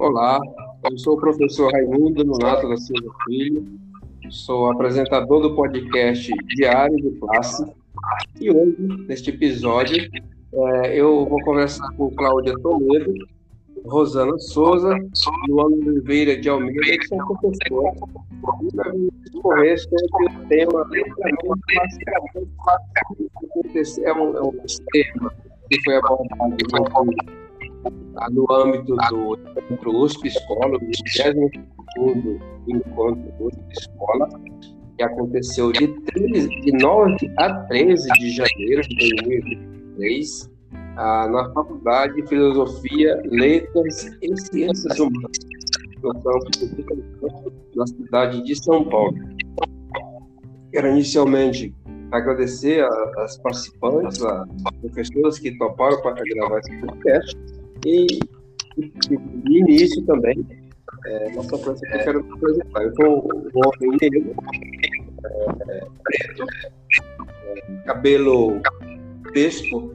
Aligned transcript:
Olá, 0.00 0.40
eu 0.90 0.96
sou 0.96 1.12
o 1.12 1.20
professor 1.20 1.70
Raimundo 1.70 2.24
Nonato 2.24 2.66
da 2.66 2.76
Silva 2.78 3.14
Filho, 3.26 3.66
sou 4.30 4.70
apresentador 4.70 5.42
do 5.42 5.54
podcast 5.54 6.32
Diário 6.56 6.96
de 6.96 7.10
Classe 7.18 7.70
e 8.40 8.50
hoje, 8.50 8.76
neste 9.06 9.28
episódio, 9.28 10.10
é, 10.54 10.98
eu 10.98 11.26
vou 11.26 11.38
conversar 11.44 11.86
com 11.98 12.10
Cláudia 12.12 12.54
Toledo, 12.62 13.12
Rosana 13.84 14.38
Souza 14.38 14.96
Luana 15.50 15.76
Oliveira 15.76 16.34
de 16.34 16.48
Almeida, 16.48 16.80
que 16.80 17.06
são 17.06 17.18
professores. 17.18 18.00
E 18.62 19.38
nós 19.44 19.82
sobre 19.82 20.34
o 20.34 20.48
tema 20.48 20.88
é 24.00 24.12
um, 24.14 24.34
é 24.34 24.40
um 24.40 24.56
tema 24.92 25.34
que 25.68 25.78
foi 25.84 25.96
abordado 25.96 27.49
no, 28.28 28.46
âmbito 28.52 28.96
do 28.96 29.38
encontro 29.56 29.96
USP 29.96 30.28
Escola, 30.28 30.78
do 30.78 30.86
22 30.86 32.40
encontro 32.68 33.32
USP 33.40 33.60
Escola, 33.72 34.28
que 34.96 35.02
aconteceu 35.02 35.72
de, 35.72 35.88
13, 35.88 36.48
de 36.48 36.72
9 36.72 37.16
a 37.38 37.54
13 37.64 38.08
de 38.18 38.30
janeiro 38.30 38.82
de 38.82 39.16
2023 39.16 40.50
ah, 40.96 41.28
na 41.28 41.52
Faculdade 41.52 42.14
de 42.16 42.28
Filosofia, 42.28 43.20
Letras 43.24 44.18
e 44.20 44.36
Ciências 44.36 44.98
Humanas, 44.98 45.38
no 46.02 46.12
campus 46.14 46.74
na 47.74 47.86
cidade 47.86 48.42
de 48.42 48.62
São 48.62 48.84
Paulo. 48.84 49.16
Quero 50.72 50.88
inicialmente 50.88 51.74
agradecer 52.12 52.84
as 53.18 53.38
participantes, 53.38 54.22
as 54.22 54.48
professoras 54.80 55.38
que 55.38 55.56
toparam 55.58 56.00
para 56.02 56.22
gravar 56.34 56.58
esse 56.58 56.76
podcast 56.80 57.59
e, 57.84 58.06
de 58.76 59.58
início 59.58 60.02
também, 60.04 60.46
é, 61.06 61.32
nossa 61.32 61.58
coisa 61.58 61.80
que 61.80 61.94
eu 61.94 62.04
quero 62.04 62.26
apresentar. 62.34 62.82
Eu 62.82 62.94
sou 62.94 63.28
um 63.32 63.60
homem 63.66 63.98
negro, 64.00 64.34
preto, 66.02 66.44
é, 67.46 67.84
cabelo 67.86 68.60
crespo, 69.32 69.94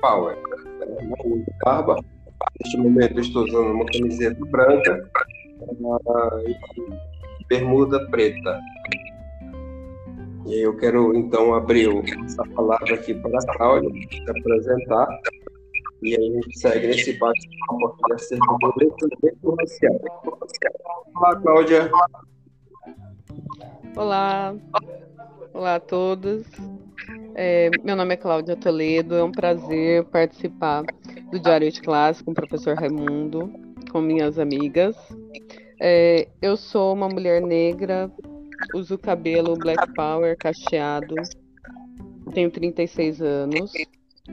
Power. 0.00 0.36
Né? 0.36 1.44
Barba. 1.64 1.96
Neste 2.60 2.76
momento 2.78 3.14
eu 3.14 3.20
estou 3.20 3.44
usando 3.44 3.72
uma 3.72 3.86
camiseta 3.86 4.44
branca 4.46 5.10
uh, 5.60 6.48
e 6.48 7.46
bermuda 7.46 8.06
preta. 8.08 8.60
E 10.46 10.66
eu 10.66 10.76
quero 10.76 11.14
então 11.14 11.54
abrir 11.54 11.90
essa 12.24 12.42
palavra 12.54 12.94
aqui 12.94 13.14
para 13.14 13.38
a 13.38 13.56
Cláudia 13.56 13.90
se 14.10 14.30
apresentar 14.30 15.20
e 16.02 16.16
aí 16.16 16.28
a 16.28 16.32
gente 16.32 16.58
segue 16.58 16.86
nesse 16.86 17.12
bate-papo 17.14 18.12
acerca 18.12 18.56
do 18.60 18.72
letramento 18.78 19.54
racial. 19.58 20.00
Olá, 21.14 21.36
Cláudia. 21.40 21.90
Olá. 23.96 24.56
Olá 25.52 25.74
a 25.74 25.80
todos. 25.80 26.46
É, 27.34 27.70
meu 27.84 27.96
nome 27.96 28.14
é 28.14 28.16
Cláudia 28.16 28.56
Toledo, 28.56 29.14
é 29.14 29.22
um 29.22 29.32
prazer 29.32 30.04
participar 30.04 30.84
do 31.30 31.38
Diário 31.38 31.70
de 31.70 31.80
Classe 31.80 32.24
com 32.24 32.30
o 32.30 32.34
professor 32.34 32.76
Raimundo, 32.76 33.52
com 33.90 34.00
minhas 34.00 34.38
amigas. 34.38 34.96
É, 35.80 36.28
eu 36.40 36.56
sou 36.56 36.94
uma 36.94 37.08
mulher 37.08 37.40
negra, 37.42 38.10
uso 38.74 38.98
cabelo 38.98 39.56
black 39.56 39.92
power 39.94 40.36
cacheado, 40.36 41.14
tenho 42.32 42.50
36 42.50 43.20
anos. 43.20 43.72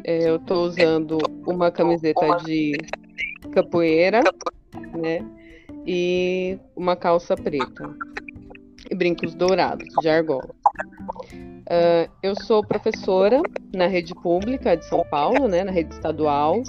É, 0.03 0.29
eu 0.29 0.35
estou 0.35 0.65
usando 0.65 1.17
uma 1.45 1.71
camiseta 1.71 2.37
de 2.45 2.77
capoeira, 3.51 4.21
né? 4.95 5.25
E 5.85 6.59
uma 6.75 6.95
calça 6.95 7.35
preta. 7.35 7.95
E 8.89 8.95
brincos 8.95 9.33
dourados, 9.33 9.87
de 10.01 10.09
argola. 10.09 10.53
Uh, 11.33 12.09
eu 12.23 12.33
sou 12.43 12.65
professora 12.65 13.41
na 13.75 13.87
rede 13.87 14.13
pública 14.15 14.75
de 14.77 14.85
São 14.85 15.03
Paulo, 15.09 15.47
né, 15.47 15.63
na 15.63 15.71
rede 15.71 15.93
estadual. 15.93 16.61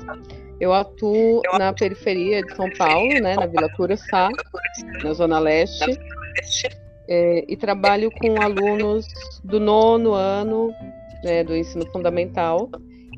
Eu 0.61 0.73
atuo 0.73 1.41
na 1.57 1.73
periferia 1.73 2.43
de 2.43 2.57
São 2.57 2.69
Paulo, 2.77 3.09
né, 3.21 3.37
na 3.37 3.47
Vila 3.47 3.69
Curuçá, 3.77 4.29
na 5.05 5.13
Zona 5.13 5.39
Leste, 5.39 5.97
é, 7.09 7.45
e 7.47 7.57
trabalho 7.57 8.11
com 8.11 8.41
alunos 8.43 9.07
do 9.45 9.61
nono 9.61 10.15
ano 10.15 10.75
né, 11.23 11.45
do 11.45 11.57
ensino 11.57 11.87
fundamental 11.93 12.69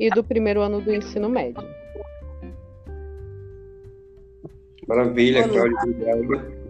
e 0.01 0.09
do 0.09 0.25
primeiro 0.25 0.63
ano 0.63 0.81
do 0.81 0.95
ensino 0.95 1.29
médio. 1.29 1.63
Maravilha, 4.89 5.47
Cláudia, 5.47 5.77
obrigado. 6.15 6.61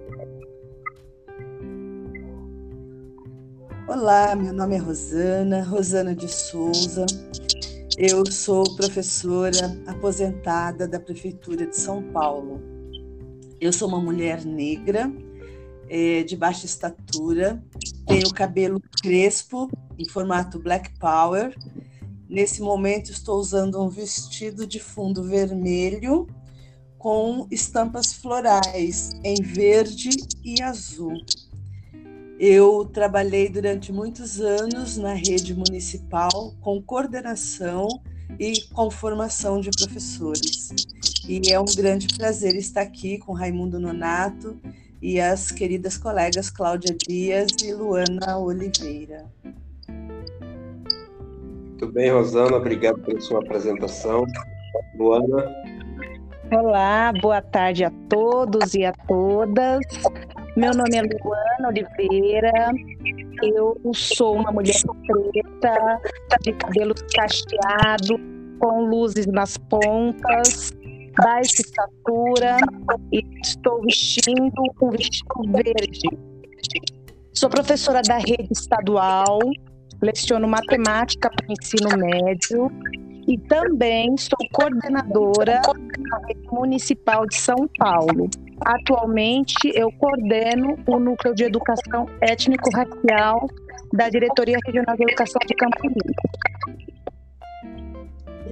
Olá, 3.87 4.35
meu 4.35 4.53
nome 4.53 4.75
é 4.75 4.79
Rosana, 4.79 5.63
Rosana 5.63 6.15
de 6.15 6.29
Souza. 6.29 7.07
Eu 7.97 8.27
sou 8.27 8.65
professora 8.77 9.81
aposentada 9.87 10.89
da 10.89 10.99
Prefeitura 10.99 11.67
de 11.67 11.77
São 11.77 12.03
Paulo. 12.03 12.61
Eu 13.61 13.73
sou 13.73 13.89
uma 13.89 14.01
mulher 14.01 14.45
negra, 14.45 15.11
é, 15.89 16.25
de 16.25 16.37
baixa 16.37 16.67
estatura, 16.67 17.63
tenho 18.07 18.33
cabelo 18.33 18.81
crespo, 19.03 19.71
em 19.97 20.09
formato 20.09 20.59
Black 20.59 20.99
Power. 20.99 21.55
Nesse 22.31 22.63
momento, 22.63 23.11
estou 23.11 23.41
usando 23.41 23.83
um 23.83 23.89
vestido 23.89 24.65
de 24.65 24.79
fundo 24.79 25.25
vermelho 25.25 26.29
com 26.97 27.45
estampas 27.51 28.13
florais 28.13 29.11
em 29.25 29.43
verde 29.43 30.11
e 30.45 30.63
azul. 30.63 31.13
Eu 32.39 32.85
trabalhei 32.85 33.49
durante 33.49 33.93
muitos 33.93 34.41
anos 34.41 34.97
na 34.97 35.13
rede 35.13 35.53
municipal 35.57 36.55
com 36.61 36.81
coordenação 36.81 37.89
e 38.39 38.61
com 38.73 38.89
formação 38.93 39.61
de 39.61 39.71
professores. 39.71 40.69
E 41.29 41.51
é 41.51 41.59
um 41.59 41.65
grande 41.65 42.07
prazer 42.17 42.55
estar 42.55 42.83
aqui 42.83 43.19
com 43.19 43.33
Raimundo 43.33 43.81
Nonato 43.81 44.57
e 45.03 45.21
as 45.21 45.51
queridas 45.51 45.99
colegas 45.99 46.49
Cláudia 46.49 46.97
Dias 46.97 47.49
e 47.61 47.75
Luana 47.75 48.39
Oliveira. 48.39 49.29
Muito 51.81 51.95
bem, 51.95 52.11
Rosana, 52.11 52.59
obrigado 52.59 53.01
pela 53.01 53.19
sua 53.23 53.39
apresentação. 53.41 54.27
Luana. 54.99 55.51
Olá, 56.53 57.11
boa 57.23 57.41
tarde 57.41 57.85
a 57.85 57.91
todos 58.11 58.75
e 58.75 58.85
a 58.85 58.93
todas. 59.09 59.81
Meu 60.59 60.73
nome 60.75 60.95
é 60.95 61.01
Luana 61.01 61.69
Oliveira. 61.69 62.53
Eu 63.43 63.81
sou 63.95 64.37
uma 64.37 64.53
mulher 64.53 64.77
preta, 65.07 66.03
de 66.43 66.53
cabelo 66.53 66.95
cacheado, 67.17 68.21
com 68.59 68.85
luzes 68.85 69.25
nas 69.29 69.57
pontas, 69.57 70.73
baixa 71.17 71.63
estatura 71.63 72.59
e 73.11 73.25
estou 73.43 73.81
vestindo 73.81 74.53
um 74.83 74.91
vestido 74.91 75.51
verde. 75.51 76.19
Sou 77.33 77.49
professora 77.49 78.03
da 78.03 78.19
rede 78.19 78.53
estadual, 78.53 79.39
leciono 80.03 80.49
matemática 80.49 81.31
para 81.31 81.47
ensino 81.49 81.97
médio 81.97 82.71
e 83.29 83.39
também 83.39 84.17
sou 84.17 84.39
coordenadora 84.53 85.61
da 85.63 86.27
rede 86.27 86.49
municipal 86.51 87.27
de 87.27 87.37
São 87.37 87.69
Paulo. 87.79 88.29
Atualmente, 88.63 89.55
eu 89.75 89.91
coordeno 89.93 90.77
o 90.87 90.99
Núcleo 90.99 91.35
de 91.35 91.45
Educação 91.45 92.07
Étnico-Racial 92.21 93.49
da 93.93 94.09
Diretoria 94.09 94.59
Regional 94.67 94.97
de 94.97 95.03
Educação 95.05 95.41
de 95.47 95.55
Campo 95.55 95.83
Limpo. 95.83 96.13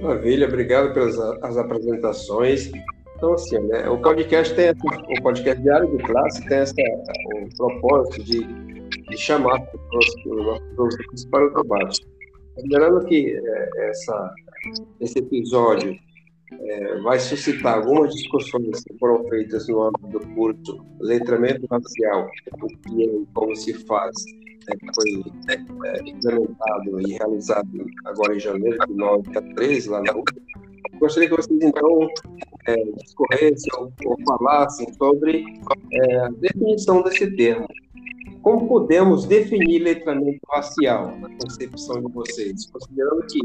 Maravilha, 0.01 0.47
obrigado 0.47 0.93
pelas 0.93 1.19
as 1.19 1.57
apresentações. 1.57 2.71
Então, 3.17 3.33
assim, 3.33 3.59
né, 3.59 3.89
o 3.89 3.97
podcast 3.97 4.55
tem 4.55 4.71
o 4.71 5.21
podcast 5.21 5.61
diário 5.61 5.97
de 5.97 6.03
classe 6.03 6.47
tem 6.47 6.57
essa, 6.57 6.73
o 6.73 7.57
propósito 7.57 8.23
de, 8.23 8.47
de 8.89 9.17
chamar 9.17 9.61
os 9.73 10.77
nossos 10.77 11.25
para 11.31 11.45
o 11.47 11.63
debate. 11.63 12.05
Lembrando 12.57 13.05
que 13.05 13.35
é, 13.35 13.89
essa, 13.89 14.33
esse 14.99 15.19
episódio 15.19 15.97
é, 16.51 16.99
vai 17.01 17.19
suscitar 17.19 17.75
algumas 17.75 18.13
discussões 18.13 18.83
que 18.83 18.97
foram 18.97 19.23
feitas 19.29 19.67
no 19.67 19.83
âmbito 19.83 20.07
do 20.07 20.19
curso 20.35 20.85
Letramento 20.99 21.65
Racial, 21.69 22.29
o 22.61 22.67
que 22.67 23.03
é, 23.03 23.21
como 23.33 23.55
se 23.55 23.73
faz, 23.85 24.15
é, 24.69 24.93
foi 24.93 25.23
é, 25.49 26.09
implementado 26.09 27.01
e 27.01 27.13
realizado 27.13 27.85
agora 28.05 28.35
em 28.35 28.39
janeiro, 28.39 28.77
de 28.87 28.93
9 28.93 29.37
a 29.37 29.41
13, 29.55 29.89
lá 29.89 30.01
na 30.01 30.11
UFA. 30.13 30.35
Gostaria 30.99 31.29
que 31.29 31.35
vocês, 31.35 31.59
então, 31.61 32.09
é, 32.67 32.75
discorressem 33.03 33.71
ou, 33.77 33.93
ou, 34.05 34.17
falassem 34.27 34.91
sobre 34.95 35.45
é, 35.93 36.15
a 36.17 36.29
definição 36.29 37.01
desse 37.03 37.29
termo. 37.35 37.67
Como 38.41 38.67
podemos 38.67 39.25
definir 39.25 39.79
letramento 39.79 40.39
racial, 40.49 41.15
na 41.17 41.29
concepção 41.37 42.01
de 42.01 42.11
vocês? 42.11 42.69
Considerando 42.71 43.25
que 43.27 43.39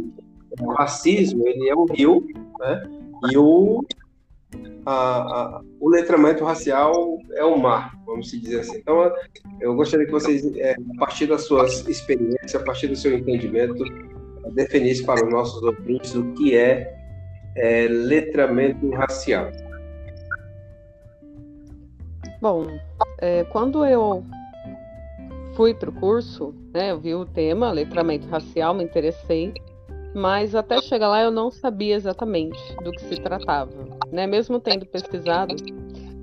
o 0.60 0.72
racismo 0.72 1.46
ele 1.46 1.68
é 1.68 1.74
um 1.74 1.84
rio, 1.86 2.26
né? 2.60 2.82
E 3.30 3.36
o 3.36 3.84
a, 4.86 4.92
a, 4.92 5.60
o 5.80 5.88
letramento 5.88 6.44
racial 6.44 7.18
é 7.32 7.44
um 7.44 7.56
mar, 7.56 7.98
vamos 8.04 8.30
dizer 8.30 8.60
assim. 8.60 8.78
Então, 8.78 9.10
eu 9.60 9.74
gostaria 9.74 10.06
que 10.06 10.12
vocês, 10.12 10.44
é, 10.56 10.72
a 10.72 10.98
partir 10.98 11.26
das 11.26 11.44
suas 11.44 11.86
experiências, 11.88 12.54
a 12.54 12.60
partir 12.60 12.88
do 12.88 12.96
seu 12.96 13.16
entendimento, 13.16 13.82
definisse 14.52 15.04
para 15.04 15.24
os 15.24 15.32
nossos 15.32 15.62
ouvintes 15.62 16.14
o 16.14 16.32
que 16.34 16.56
é, 16.56 16.94
é 17.56 17.88
letramento 17.88 18.88
racial. 18.90 19.50
Bom, 22.40 22.66
é, 23.20 23.42
quando 23.44 23.86
eu 23.86 24.22
fui 25.56 25.74
para 25.74 25.90
o 25.90 25.92
curso, 25.92 26.54
né, 26.72 26.90
eu 26.90 27.00
vi 27.00 27.14
o 27.14 27.24
tema 27.24 27.70
letramento 27.70 28.26
racial, 28.28 28.74
me 28.74 28.84
interessei 28.84 29.52
mas 30.14 30.54
até 30.54 30.80
chegar 30.80 31.08
lá 31.08 31.22
eu 31.22 31.30
não 31.30 31.50
sabia 31.50 31.96
exatamente 31.96 32.58
do 32.84 32.92
que 32.92 33.00
se 33.00 33.16
tratava, 33.20 33.72
né? 34.12 34.28
Mesmo 34.28 34.60
tendo 34.60 34.86
pesquisado. 34.86 35.56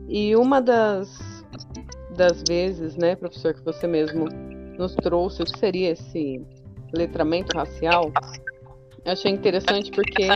E 0.08 0.34
uma 0.36 0.62
das, 0.62 1.44
das 2.16 2.42
vezes, 2.48 2.96
né, 2.96 3.18
professor, 3.18 3.54
que 3.54 3.62
você 3.62 3.86
mesmo 3.88 4.30
nos 4.78 4.96
trouxe 4.96 5.44
o 5.44 5.46
que 5.46 5.60
seria 5.60 5.90
esse 5.92 6.42
letramento 6.94 7.56
racial, 7.58 8.12
achei 9.06 9.32
interessante 9.32 9.92
porque 9.92 10.30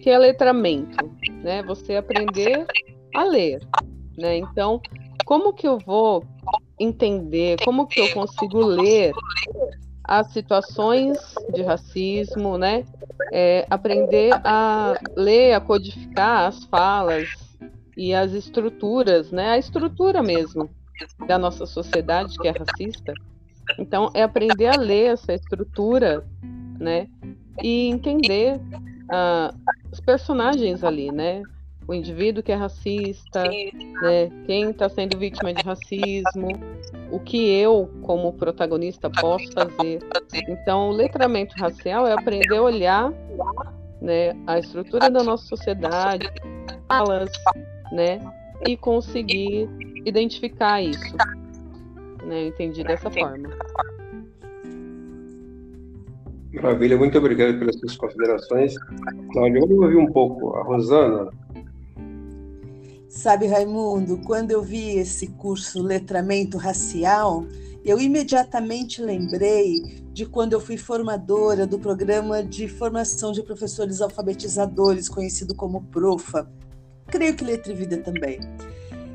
que 0.00 0.08
é 0.08 0.16
letramento, 0.16 1.04
né? 1.42 1.64
Você 1.64 1.96
aprender 1.96 2.64
a 3.12 3.24
ler, 3.24 3.60
né? 4.16 4.36
Então, 4.36 4.80
como 5.24 5.52
que 5.52 5.66
eu 5.66 5.78
vou 5.78 6.24
entender, 6.78 7.56
como 7.64 7.86
que 7.86 8.00
eu 8.00 8.12
consigo 8.12 8.64
ler 8.64 9.12
as 10.02 10.32
situações 10.32 11.18
de 11.54 11.62
racismo, 11.62 12.58
né? 12.58 12.84
É, 13.32 13.66
aprender 13.70 14.32
a 14.44 14.98
ler, 15.16 15.54
a 15.54 15.60
codificar 15.60 16.48
as 16.48 16.64
falas 16.64 17.28
e 17.96 18.12
as 18.12 18.32
estruturas, 18.32 19.30
né? 19.30 19.50
A 19.50 19.58
estrutura 19.58 20.22
mesmo 20.22 20.68
da 21.26 21.38
nossa 21.38 21.64
sociedade 21.66 22.38
que 22.38 22.48
é 22.48 22.52
racista. 22.52 23.14
Então, 23.78 24.10
é 24.12 24.22
aprender 24.22 24.66
a 24.66 24.76
ler 24.76 25.12
essa 25.12 25.32
estrutura, 25.32 26.24
né? 26.78 27.08
E 27.62 27.88
entender 27.88 28.56
uh, 28.56 29.56
os 29.90 30.00
personagens 30.00 30.84
ali, 30.84 31.10
né? 31.10 31.42
O 31.86 31.94
indivíduo 31.94 32.42
que 32.42 32.52
é 32.52 32.54
racista, 32.54 33.44
né, 33.44 34.30
quem 34.46 34.70
está 34.70 34.88
sendo 34.88 35.18
vítima 35.18 35.52
de 35.52 35.62
racismo, 35.62 36.48
o 37.10 37.20
que 37.20 37.50
eu, 37.50 37.90
como 38.02 38.32
protagonista, 38.32 39.10
posso 39.10 39.50
fazer. 39.52 40.00
Então, 40.48 40.90
o 40.90 40.92
letramento 40.92 41.54
racial 41.58 42.06
é 42.06 42.12
aprender 42.12 42.56
a 42.56 42.62
olhar 42.62 43.12
né, 44.00 44.34
a 44.46 44.58
estrutura 44.58 45.10
da 45.10 45.22
nossa 45.22 45.46
sociedade, 45.46 46.28
falas, 46.88 47.30
né, 47.92 48.18
e 48.66 48.76
conseguir 48.76 49.68
identificar 50.06 50.82
isso. 50.82 51.16
Né, 52.24 52.44
eu 52.44 52.48
entendi 52.48 52.82
dessa 52.82 53.10
forma. 53.10 53.48
Maravilha, 56.54 56.96
muito 56.96 57.18
obrigado 57.18 57.58
pelas 57.58 57.78
suas 57.78 57.96
considerações. 57.96 58.74
Cláudia, 59.32 59.60
vamos 59.60 59.78
ouvir 59.78 59.96
um 59.96 60.06
pouco 60.06 60.54
a 60.54 60.62
Rosana. 60.62 61.28
Sabe, 63.14 63.46
Raimundo, 63.46 64.18
quando 64.18 64.50
eu 64.50 64.60
vi 64.60 64.98
esse 64.98 65.28
curso 65.28 65.80
Letramento 65.80 66.58
Racial, 66.58 67.46
eu 67.84 68.00
imediatamente 68.00 69.00
lembrei 69.00 70.02
de 70.12 70.26
quando 70.26 70.52
eu 70.52 70.60
fui 70.60 70.76
formadora 70.76 71.64
do 71.64 71.78
programa 71.78 72.42
de 72.42 72.66
formação 72.66 73.30
de 73.30 73.40
professores 73.40 74.00
alfabetizadores, 74.00 75.08
conhecido 75.08 75.54
como 75.54 75.84
PROFA. 75.84 76.50
Creio 77.06 77.36
que 77.36 77.44
Letra 77.44 77.72
e 77.72 77.76
Vida 77.76 77.98
também. 77.98 78.40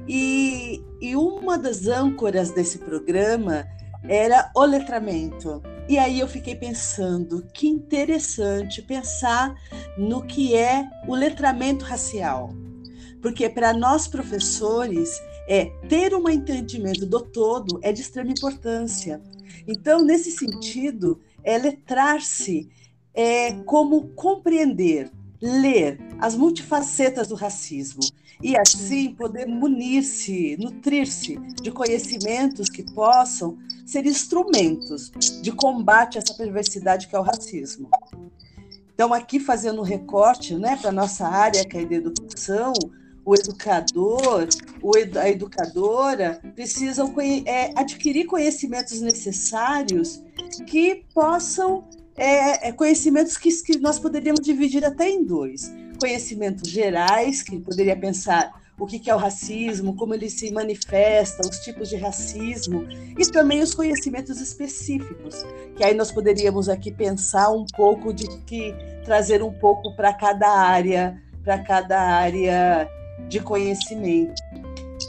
E, 0.07 0.81
e 1.01 1.15
uma 1.17 1.57
das 1.57 1.85
âncoras 1.85 2.51
desse 2.51 2.77
programa 2.79 3.67
era 4.05 4.49
o 4.55 4.63
letramento. 4.63 5.61
E 5.89 5.97
aí 5.97 6.21
eu 6.21 6.27
fiquei 6.27 6.55
pensando, 6.55 7.45
que 7.53 7.67
interessante 7.67 8.81
pensar 8.81 9.53
no 9.97 10.25
que 10.25 10.55
é 10.55 10.87
o 11.05 11.13
letramento 11.13 11.83
racial 11.83 12.49
porque 13.21 13.49
para 13.49 13.73
nós 13.73 14.07
professores 14.07 15.21
é 15.47 15.65
ter 15.87 16.13
um 16.13 16.29
entendimento 16.29 17.05
do 17.05 17.21
todo 17.21 17.79
é 17.81 17.91
de 17.91 18.01
extrema 18.01 18.31
importância. 18.31 19.21
Então, 19.67 20.03
nesse 20.03 20.31
sentido, 20.31 21.19
é 21.43 21.57
letrar-se 21.57 22.69
é 23.13 23.53
como 23.63 24.09
compreender, 24.09 25.11
ler 25.41 25.99
as 26.19 26.35
multifacetas 26.35 27.27
do 27.27 27.35
racismo 27.35 28.01
e 28.41 28.55
assim 28.57 29.13
poder 29.13 29.45
munir-se, 29.45 30.55
nutrir-se 30.57 31.37
de 31.61 31.71
conhecimentos 31.71 32.69
que 32.69 32.83
possam 32.93 33.57
ser 33.85 34.05
instrumentos 34.05 35.11
de 35.41 35.51
combate 35.51 36.17
a 36.17 36.21
essa 36.21 36.33
perversidade 36.33 37.07
que 37.07 37.15
é 37.15 37.19
o 37.19 37.23
racismo. 37.23 37.89
Então, 38.93 39.13
aqui 39.13 39.39
fazendo 39.39 39.79
um 39.79 39.83
recorte 39.83 40.55
né, 40.55 40.77
para 40.77 40.89
a 40.89 40.93
nossa 40.93 41.27
área, 41.27 41.65
que 41.65 41.77
é 41.77 41.79
a 41.79 41.83
educação, 41.83 42.73
o 43.25 43.35
educador, 43.35 44.47
a 45.21 45.29
educadora 45.29 46.41
precisam 46.55 47.13
é, 47.45 47.71
adquirir 47.75 48.25
conhecimentos 48.25 49.01
necessários 49.01 50.23
que 50.65 51.03
possam 51.13 51.87
é, 52.15 52.69
é, 52.69 52.71
conhecimentos 52.71 53.37
que, 53.37 53.49
que 53.63 53.77
nós 53.79 53.99
poderíamos 53.99 54.41
dividir 54.41 54.83
até 54.83 55.09
em 55.09 55.23
dois. 55.23 55.71
Conhecimentos 55.99 56.69
gerais 56.69 57.43
que 57.43 57.59
poderia 57.59 57.95
pensar 57.95 58.59
o 58.79 58.85
que 58.85 59.09
é 59.09 59.13
o 59.13 59.17
racismo, 59.17 59.93
como 59.95 60.13
ele 60.13 60.29
se 60.29 60.51
manifesta, 60.51 61.47
os 61.47 61.59
tipos 61.59 61.89
de 61.89 61.97
racismo, 61.97 62.87
e 63.17 63.25
também 63.25 63.61
os 63.61 63.75
conhecimentos 63.75 64.39
específicos, 64.39 65.45
que 65.75 65.83
aí 65.83 65.93
nós 65.93 66.11
poderíamos 66.13 66.69
aqui 66.69 66.89
pensar 66.89 67.49
um 67.49 67.65
pouco 67.75 68.13
de 68.13 68.25
que 68.45 68.73
trazer 69.03 69.43
um 69.43 69.51
pouco 69.51 69.93
para 69.97 70.13
cada 70.13 70.49
área, 70.49 71.21
para 71.43 71.59
cada 71.59 71.99
área 71.99 72.89
de 73.29 73.39
conhecimento. 73.39 74.41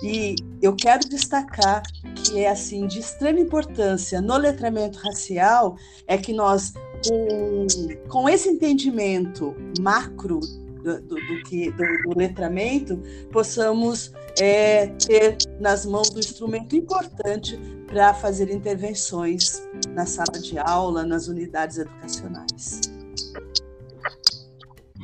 E 0.03 0.37
eu 0.63 0.75
quero 0.75 1.09
destacar 1.09 1.83
que 2.15 2.39
é 2.39 2.49
assim 2.49 2.87
de 2.87 3.01
extrema 3.01 3.41
importância 3.41 4.21
no 4.21 4.37
letramento 4.37 4.99
racial 4.99 5.77
é 6.07 6.17
que 6.17 6.33
nós 6.33 6.73
com, 7.07 7.67
com 8.09 8.29
esse 8.29 8.49
entendimento 8.49 9.55
macro 9.81 10.41
do, 10.83 11.01
do, 11.01 11.15
do 11.15 11.43
que 11.45 11.71
do, 11.73 11.85
do, 12.05 12.19
letramento 12.19 12.99
possamos 13.31 14.13
é, 14.39 14.87
ter 14.87 15.37
nas 15.59 15.85
mãos 15.85 16.11
um 16.15 16.19
instrumento 16.19 16.77
importante 16.77 17.59
para 17.87 18.15
fazer 18.15 18.51
intervenções 18.51 19.63
na 19.91 20.07
sala 20.07 20.39
de 20.41 20.59
aula, 20.59 21.05
nas 21.05 21.27
unidades 21.29 21.79
educacionais. 21.79 22.81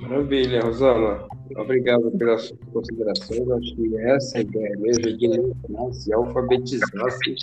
Maravilha, 0.09 0.61
Rosana. 0.61 1.25
Obrigado 1.57 2.11
pelas 2.13 2.47
suas 2.47 2.61
considerações. 2.73 3.51
Acho 3.51 3.77
que 3.77 3.97
essa 3.99 4.41
ideia 4.41 4.77
mesmo 4.79 5.03
de 5.03 5.27
ensinar-se, 5.27 6.13
alfabetizar-se, 6.13 7.35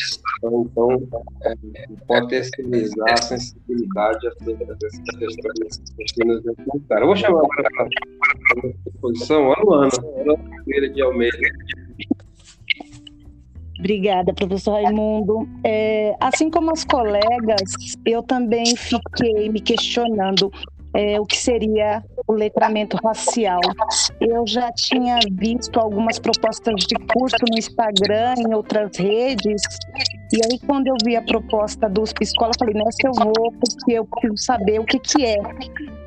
então, 0.43 0.89
é, 1.43 1.55
potencializar 2.07 3.13
a 3.13 3.21
sensibilidade 3.21 4.27
acerca 4.27 4.65
dessas 4.65 4.99
questões 5.19 6.11
que 6.13 6.25
nos 6.25 6.43
Eu 6.45 7.05
vou 7.05 7.15
chamar 7.15 7.41
para 7.47 7.83
a 7.83 8.67
exposição 8.87 9.51
a 9.51 9.61
Luana, 9.61 9.91
Luana 10.25 10.89
de 10.89 11.01
Almeida. 11.01 11.37
Obrigada, 13.79 14.33
professor 14.33 14.81
Raimundo. 14.81 15.45
É, 15.65 16.15
assim 16.21 16.49
como 16.49 16.71
as 16.71 16.85
colegas, 16.85 17.97
eu 18.05 18.23
também 18.23 18.77
fiquei 18.77 19.49
me 19.49 19.59
questionando 19.59 20.49
é, 20.93 21.19
o 21.19 21.25
que 21.25 21.37
seria 21.37 22.03
o 22.27 22.33
letramento 22.33 22.97
racial. 23.03 23.59
Eu 24.19 24.45
já 24.47 24.71
tinha 24.71 25.19
visto 25.31 25.79
algumas 25.79 26.19
propostas 26.19 26.85
de 26.85 26.95
curso 27.13 27.37
no 27.49 27.57
Instagram, 27.57 28.35
em 28.37 28.53
outras 28.53 28.95
redes, 28.97 29.61
e 30.31 30.37
aí 30.43 30.59
quando 30.65 30.87
eu 30.87 30.95
vi 31.03 31.15
a 31.15 31.21
proposta 31.21 31.89
do 31.89 32.01
USP 32.01 32.23
Escola, 32.23 32.51
eu 32.51 32.59
falei, 32.59 32.73
nessa 32.73 33.07
eu 33.07 33.13
vou, 33.13 33.51
porque 33.51 33.91
eu 33.93 34.05
preciso 34.05 34.37
saber 34.37 34.79
o 34.79 34.85
que, 34.85 34.99
que 34.99 35.25
é. 35.25 35.37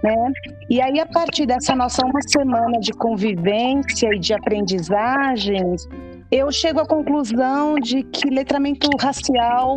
Né? 0.02 0.32
E 0.68 0.80
aí, 0.80 1.00
a 1.00 1.06
partir 1.06 1.46
dessa 1.46 1.74
nossa 1.74 2.04
uma 2.04 2.20
semana 2.22 2.78
de 2.78 2.92
convivência 2.92 4.08
e 4.14 4.18
de 4.18 4.34
aprendizagens, 4.34 5.88
eu 6.30 6.50
chego 6.50 6.80
à 6.80 6.86
conclusão 6.86 7.76
de 7.76 8.02
que 8.02 8.28
letramento 8.28 8.88
racial 9.00 9.76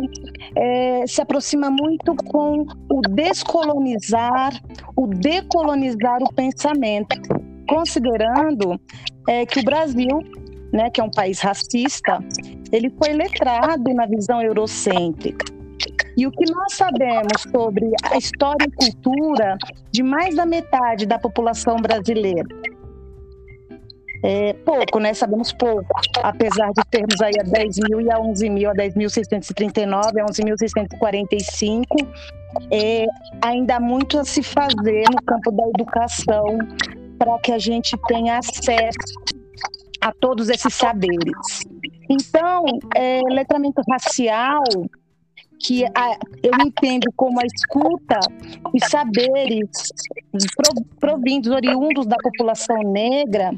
é, 0.56 1.06
se 1.06 1.22
aproxima 1.22 1.70
muito 1.70 2.14
com 2.16 2.66
o 2.90 3.00
descolonizar, 3.08 4.52
o 4.96 5.06
decolonizar 5.06 6.20
o 6.22 6.32
pensamento, 6.34 7.16
considerando 7.68 8.80
é, 9.28 9.46
que 9.46 9.60
o 9.60 9.64
Brasil, 9.64 10.18
né, 10.72 10.90
que 10.90 11.00
é 11.00 11.04
um 11.04 11.10
país 11.10 11.38
racista, 11.40 12.18
ele 12.72 12.90
foi 12.90 13.12
letrado 13.12 13.94
na 13.94 14.06
visão 14.06 14.42
eurocêntrica. 14.42 15.44
E 16.16 16.26
o 16.26 16.32
que 16.32 16.50
nós 16.52 16.74
sabemos 16.74 17.42
sobre 17.52 17.88
a 18.10 18.18
história 18.18 18.66
e 18.66 18.70
cultura 18.72 19.56
de 19.92 20.02
mais 20.02 20.34
da 20.34 20.44
metade 20.44 21.06
da 21.06 21.18
população 21.18 21.76
brasileira 21.76 22.44
é, 24.22 24.52
pouco, 24.52 24.98
né? 24.98 25.14
Sabemos 25.14 25.52
pouco, 25.52 25.86
apesar 26.22 26.70
de 26.72 26.82
termos 26.90 27.20
aí 27.20 27.32
a 27.40 27.42
10 27.42 27.78
mil 27.88 28.00
e 28.00 28.10
a 28.10 28.18
11 28.18 28.50
mil, 28.50 28.70
a 28.70 28.74
10.639, 28.74 29.94
a 29.94 30.26
11.645, 30.26 31.84
é, 32.70 33.06
ainda 33.42 33.76
há 33.76 33.80
muito 33.80 34.18
a 34.18 34.24
se 34.24 34.42
fazer 34.42 35.04
no 35.10 35.22
campo 35.22 35.50
da 35.52 35.68
educação 35.68 36.58
para 37.18 37.38
que 37.38 37.52
a 37.52 37.58
gente 37.58 37.96
tenha 38.08 38.38
acesso 38.38 39.20
a 40.00 40.12
todos 40.12 40.48
esses 40.48 40.74
saberes. 40.74 41.60
Então, 42.08 42.64
é, 42.96 43.20
letramento 43.30 43.82
racial 43.88 44.64
que 45.60 45.84
a, 45.84 46.18
eu 46.42 46.52
entendo 46.66 47.12
como 47.16 47.38
a 47.40 47.44
escuta 47.44 48.18
e 48.74 48.80
saberes 48.86 49.68
provindos, 50.98 51.50
oriundos 51.50 52.06
da 52.06 52.16
população 52.16 52.78
negra, 52.82 53.50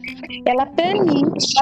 ela 0.44 0.66
permite 0.66 1.54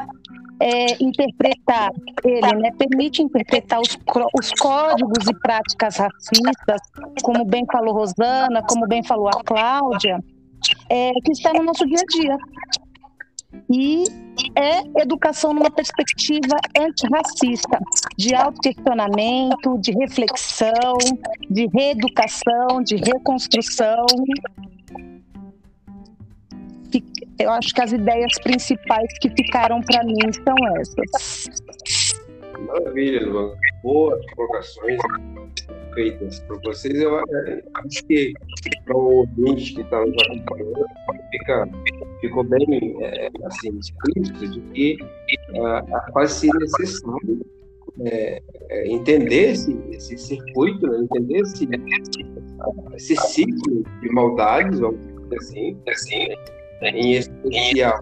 é, 0.61 1.03
interpretar 1.03 1.91
ele, 2.25 2.55
né, 2.57 2.71
permite 2.79 3.23
interpretar 3.23 3.81
os, 3.81 3.99
os 4.39 4.51
códigos 4.53 5.27
e 5.27 5.35
práticas 5.41 5.97
racistas, 5.97 6.81
como 7.23 7.45
bem 7.45 7.65
falou 7.71 7.95
Rosana, 7.95 8.63
como 8.69 8.87
bem 8.87 9.03
falou 9.03 9.29
a 9.29 9.43
Cláudia, 9.45 10.23
é, 10.89 11.13
que 11.25 11.33
está 11.33 11.53
no 11.53 11.63
nosso 11.63 11.87
dia 11.87 11.99
a 11.99 12.05
dia. 12.05 12.37
E 13.69 14.05
é 14.57 15.03
educação 15.03 15.53
numa 15.53 15.71
perspectiva 15.71 16.57
antirracista, 16.79 17.79
de 18.17 18.35
autoquestionamento, 18.35 19.79
de 19.79 19.93
reflexão, 19.93 20.99
de 21.49 21.69
reeducação, 21.73 22.83
de 22.83 22.97
reconstrução. 22.97 24.07
Eu 27.39 27.51
acho 27.53 27.73
que 27.73 27.81
as 27.81 27.93
ideias 27.93 28.39
principais 28.43 29.07
que 29.21 29.31
ficaram 29.31 29.81
para 29.81 30.05
mim 30.05 30.19
são 30.45 30.55
essas. 30.79 31.63
Maravilha, 32.67 33.27
Luan. 33.27 33.55
Boas 33.83 34.25
colocações 34.35 34.99
feitas 35.95 36.41
por 36.41 36.61
vocês. 36.63 37.01
Eu 37.01 37.17
acho 37.19 38.05
que 38.07 38.33
para 38.85 38.97
o 38.97 39.19
ouvinte 39.19 39.75
que 39.75 39.81
está 39.81 40.05
nos 40.05 40.23
acompanhando, 40.25 40.87
fica, 41.31 41.69
ficou 42.21 42.45
bem 42.45 42.97
é, 43.01 43.31
assim, 43.45 43.79
explícito 43.79 44.49
de 44.49 44.61
que 44.73 44.99
uh, 45.51 46.13
faz 46.13 46.33
se 46.33 46.49
necessário 46.59 47.41
é, 48.03 48.43
é, 48.71 48.89
entender 48.89 49.51
esse, 49.51 49.77
esse 49.91 50.17
circuito, 50.17 50.87
né? 50.87 50.99
entender 51.03 51.41
esse, 51.41 51.69
esse 52.95 53.17
ciclo 53.17 53.83
de 54.01 54.13
maldades, 54.13 54.79
vamos 54.79 55.01
dizer 55.25 55.37
assim, 55.37 55.77
assim 55.89 56.29
em 56.83 57.13
especial 57.13 58.01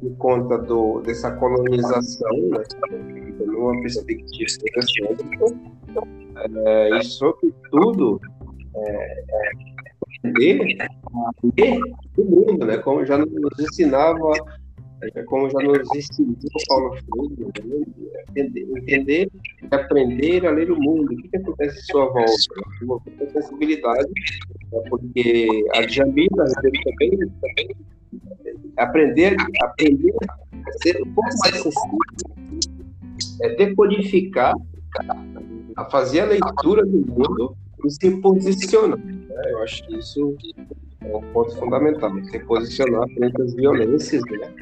por 0.00 0.16
conta 0.16 0.58
do, 0.58 1.00
dessa 1.00 1.30
colonização, 1.32 2.36
né? 2.50 2.62
numa 3.46 3.80
perspectiva 3.80 4.50
é, 6.66 6.98
e 6.98 7.02
sobretudo 7.04 8.20
é, 8.76 9.24
ler 10.24 10.60
o 12.16 12.24
mundo, 12.24 12.66
né? 12.66 12.78
Como 12.78 13.04
já 13.04 13.18
nos 13.18 13.58
ensinava, 13.58 14.32
é, 15.02 15.22
como 15.24 15.50
já 15.50 15.58
nos 15.58 15.94
ensinou 15.94 16.36
Paulo 16.68 16.96
Freire, 16.96 17.52
né? 17.64 17.82
entender, 18.36 18.68
entender 18.76 19.30
e 19.62 19.74
aprender 19.74 20.46
a 20.46 20.50
ler 20.50 20.70
o 20.70 20.80
mundo. 20.80 21.12
O 21.12 21.16
que, 21.16 21.28
que 21.28 21.36
acontece 21.36 21.78
em 21.78 21.82
sua 21.82 22.06
volta? 22.06 22.32
Uma 22.82 23.00
sensibilidade, 23.32 24.08
né? 24.72 24.80
porque 24.90 25.48
a 25.74 25.82
Jamila 25.82 26.44
também, 26.62 26.82
também 26.82 27.68
aprender, 28.78 29.36
aprender 29.62 30.14
a 30.66 30.72
ser 30.82 31.00
um 31.02 31.12
pouco 31.12 31.30
mais 31.42 31.62
sensível, 31.62 31.98
é 33.42 33.54
decodificar 33.56 34.54
a 35.76 35.84
fazer 35.86 36.20
a 36.20 36.24
leitura 36.26 36.84
do 36.84 36.98
mundo 37.06 37.56
e 37.84 37.90
se 37.90 38.10
posicionar. 38.20 38.98
Né? 38.98 39.26
Eu 39.50 39.62
acho 39.62 39.86
que 39.86 39.96
isso 39.98 40.36
é 41.02 41.16
um 41.16 41.20
ponto 41.32 41.54
fundamental, 41.56 42.12
se 42.24 42.38
posicionar 42.40 43.08
frente 43.10 43.40
às 43.40 43.54
violências 43.54 44.22
né? 44.30 44.52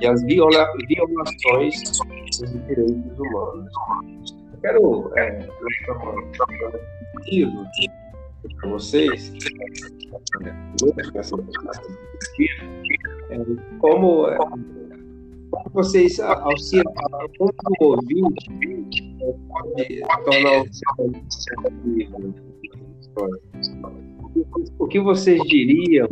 e 0.00 0.06
às 0.06 0.22
viola 0.24 0.70
violações 0.86 1.82
dos 2.38 2.52
direitos 2.66 3.18
humanos. 3.18 3.72
Eu 4.52 4.60
quero 4.60 5.12
é, 5.16 5.48
para 8.60 8.70
vocês, 8.70 9.32
é, 10.44 10.52
como 13.78 14.28
é, 14.28 14.38
vocês 15.72 16.20
auxiliam 16.20 16.84
como 17.38 17.50
ouvinte 17.80 18.50
pode 19.48 20.02
tornar 20.24 20.62
o 20.62 20.66
o 24.78 24.86
que 24.86 25.00
vocês 25.00 25.40
diriam 25.42 26.08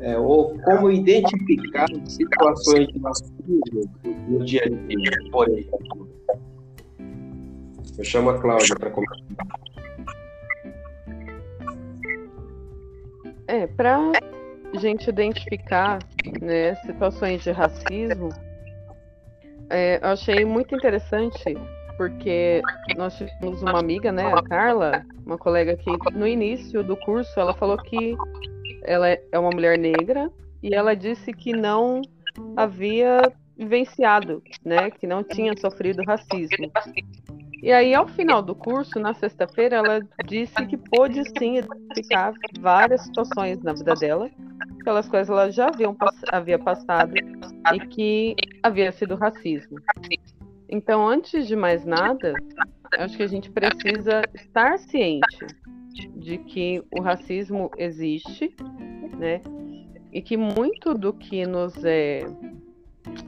é, 0.00 0.18
ou 0.18 0.58
como 0.60 0.90
identificar 0.90 1.86
situações 2.06 2.88
de 2.88 2.98
racismo 3.00 3.90
no 4.28 4.44
dia 4.44 4.62
a 4.64 4.68
dia, 4.68 5.30
por 5.30 5.48
exemplo? 5.48 6.08
Eu 7.96 8.04
chamo 8.04 8.30
a 8.30 8.38
Cláudia 8.38 8.76
para 8.76 8.90
comentar. 8.90 9.18
É, 13.48 13.66
para 13.66 14.12
gente 14.78 15.08
identificar 15.08 15.98
né, 16.40 16.74
situações 16.76 17.42
de 17.42 17.50
racismo, 17.50 18.28
é, 19.70 19.98
eu 20.02 20.08
achei 20.08 20.44
muito 20.44 20.74
interessante 20.74 21.56
porque 21.96 22.60
nós 22.96 23.16
tivemos 23.16 23.62
uma 23.62 23.78
amiga, 23.80 24.12
né, 24.12 24.32
a 24.32 24.42
Carla, 24.42 25.04
uma 25.24 25.38
colega 25.38 25.76
que 25.76 25.90
no 26.12 26.26
início 26.26 26.82
do 26.84 26.96
curso 26.96 27.38
ela 27.40 27.54
falou 27.54 27.76
que 27.78 28.14
ela 28.84 29.08
é 29.08 29.38
uma 29.38 29.50
mulher 29.50 29.78
negra 29.78 30.30
e 30.62 30.74
ela 30.74 30.94
disse 30.94 31.32
que 31.32 31.52
não 31.52 32.02
havia 32.56 33.32
vivenciado, 33.56 34.42
né, 34.64 34.90
que 34.90 35.06
não 35.06 35.24
tinha 35.24 35.56
sofrido 35.56 36.02
racismo. 36.04 36.70
E 37.62 37.72
aí, 37.72 37.94
ao 37.94 38.06
final 38.06 38.42
do 38.42 38.54
curso, 38.54 39.00
na 39.00 39.14
sexta-feira, 39.14 39.76
ela 39.76 40.00
disse 40.26 40.54
que 40.66 40.76
pôde 40.76 41.22
sim 41.38 41.56
identificar 41.58 42.34
várias 42.60 43.02
situações 43.02 43.60
na 43.62 43.72
vida 43.72 43.94
dela, 43.94 44.30
pelas 44.84 45.08
quais 45.08 45.28
ela 45.28 45.50
já 45.50 45.68
haviam, 45.68 45.96
havia 46.30 46.58
passado 46.58 47.14
e 47.74 47.80
que 47.88 48.36
havia 48.62 48.92
sido 48.92 49.14
racismo. 49.14 49.78
Então, 50.68 51.06
antes 51.06 51.46
de 51.46 51.54
mais 51.54 51.84
nada, 51.84 52.34
acho 52.98 53.16
que 53.16 53.22
a 53.22 53.26
gente 53.26 53.50
precisa 53.50 54.22
estar 54.34 54.78
ciente 54.78 55.46
de 56.16 56.38
que 56.38 56.82
o 56.90 57.00
racismo 57.00 57.70
existe, 57.76 58.54
né? 59.18 59.40
E 60.12 60.20
que 60.20 60.36
muito 60.36 60.94
do 60.94 61.12
que 61.12 61.46
nos 61.46 61.84
é, 61.84 62.26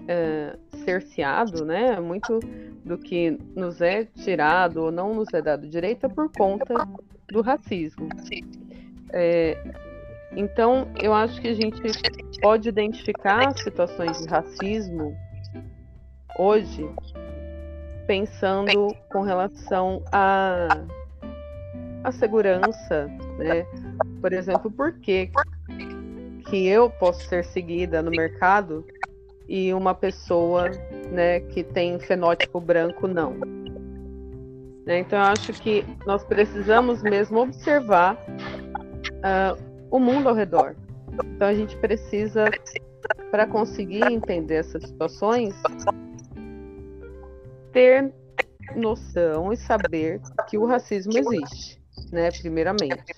é 0.06 0.58
cerceado, 0.85 1.64
né? 1.64 1.99
Muito 2.00 2.40
do 2.85 2.99
que 2.99 3.38
nos 3.54 3.80
é 3.80 4.04
tirado 4.04 4.78
ou 4.78 4.90
não 4.90 5.14
nos 5.14 5.32
é 5.32 5.42
dado 5.42 5.68
direito 5.68 6.06
é 6.06 6.08
por 6.08 6.30
conta 6.32 6.75
do 7.28 7.42
racismo. 7.42 8.08
É, 9.12 9.56
então, 10.37 10.88
eu 11.00 11.14
acho 11.14 11.40
que 11.40 11.49
a 11.49 11.54
gente 11.54 11.80
pode 12.40 12.68
identificar 12.68 13.56
situações 13.56 14.18
de 14.20 14.28
racismo 14.28 15.16
hoje 16.38 16.88
pensando 18.06 18.94
com 19.11 19.23
relação 19.23 20.02
à 20.12 20.68
a, 22.02 22.08
a 22.08 22.12
segurança, 22.12 23.06
né? 23.38 23.66
Por 24.20 24.32
exemplo, 24.32 24.70
por 24.70 24.92
que, 25.00 25.30
que 26.49 26.66
eu 26.66 26.90
posso 26.90 27.26
ser 27.28 27.44
seguida 27.44 28.02
no 28.02 28.11
mercado 28.11 28.85
e 29.49 29.73
uma 29.73 29.94
pessoa 29.94 30.70
né, 31.11 31.40
que 31.40 31.64
tem 31.64 31.99
fenótipo 31.99 32.61
branco 32.61 33.08
não. 33.08 33.32
Né, 34.85 34.99
então, 35.00 35.18
eu 35.18 35.25
acho 35.25 35.52
que 35.54 35.85
nós 36.06 36.23
precisamos 36.25 37.02
mesmo 37.02 37.40
observar 37.40 38.14
uh, 38.14 39.67
o 39.90 39.99
mundo 39.99 40.28
ao 40.28 40.35
redor. 40.35 40.76
Então, 41.35 41.49
a 41.49 41.54
gente 41.54 41.76
precisa, 41.78 42.45
para 43.30 43.47
conseguir 43.47 44.04
entender 44.04 44.57
essas 44.57 44.83
situações, 44.85 45.54
ter 47.73 48.12
noção 48.76 49.52
e 49.52 49.57
saber 49.57 50.21
que 50.49 50.59
o 50.59 50.66
racismo 50.66 51.12
existe, 51.16 51.80
né, 52.12 52.30
primeiramente. 52.30 53.14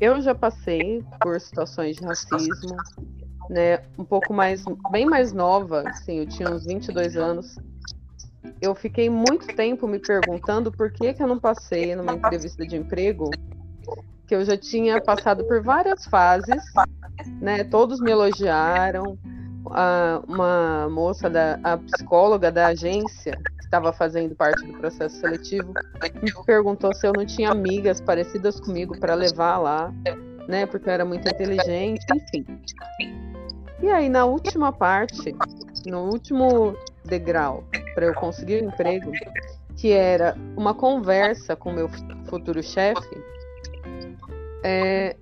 Eu 0.00 0.20
já 0.20 0.34
passei 0.34 1.04
por 1.20 1.40
situações 1.40 1.96
de 1.96 2.04
racismo, 2.04 2.76
né, 3.48 3.82
um 3.98 4.04
pouco 4.04 4.32
mais, 4.32 4.64
bem 4.90 5.06
mais 5.06 5.32
nova, 5.32 5.84
assim, 5.88 6.18
eu 6.18 6.26
tinha 6.26 6.50
uns 6.50 6.66
22 6.66 7.16
anos. 7.16 7.56
Eu 8.60 8.74
fiquei 8.74 9.08
muito 9.08 9.46
tempo 9.54 9.86
me 9.86 9.98
perguntando 9.98 10.72
por 10.72 10.90
que, 10.92 11.14
que 11.14 11.22
eu 11.22 11.28
não 11.28 11.38
passei 11.38 11.94
numa 11.94 12.14
entrevista 12.14 12.66
de 12.66 12.76
emprego, 12.76 13.30
que 14.32 14.36
eu 14.36 14.44
já 14.46 14.56
tinha 14.56 14.98
passado 14.98 15.44
por 15.44 15.62
várias 15.62 16.06
fases, 16.06 16.64
né, 17.38 17.64
todos 17.64 18.00
me 18.00 18.10
elogiaram, 18.10 19.18
a, 19.66 20.22
uma 20.26 20.88
moça, 20.88 21.28
da, 21.28 21.60
a 21.62 21.76
psicóloga 21.76 22.50
da 22.50 22.68
agência, 22.68 23.36
que 23.58 23.64
estava 23.66 23.92
fazendo 23.92 24.34
parte 24.34 24.64
do 24.64 24.72
processo 24.78 25.16
seletivo, 25.16 25.74
me 26.22 26.32
perguntou 26.46 26.94
se 26.94 27.06
eu 27.06 27.12
não 27.12 27.26
tinha 27.26 27.50
amigas 27.50 28.00
parecidas 28.00 28.58
comigo 28.58 28.98
para 28.98 29.14
levar 29.14 29.58
lá, 29.58 29.92
né? 30.48 30.64
Porque 30.64 30.88
eu 30.88 30.94
era 30.94 31.04
muito 31.04 31.28
inteligente, 31.28 32.02
enfim. 32.14 32.46
E 33.82 33.90
aí, 33.90 34.08
na 34.08 34.24
última 34.24 34.72
parte, 34.72 35.36
no 35.84 36.04
último 36.04 36.74
degrau 37.04 37.64
para 37.94 38.06
eu 38.06 38.14
conseguir 38.14 38.62
o 38.62 38.64
um 38.64 38.68
emprego, 38.68 39.12
que 39.76 39.92
era 39.92 40.34
uma 40.56 40.72
conversa 40.72 41.54
com 41.54 41.70
meu 41.70 41.90
futuro 42.24 42.62
chefe, 42.62 43.22
é, 44.62 45.16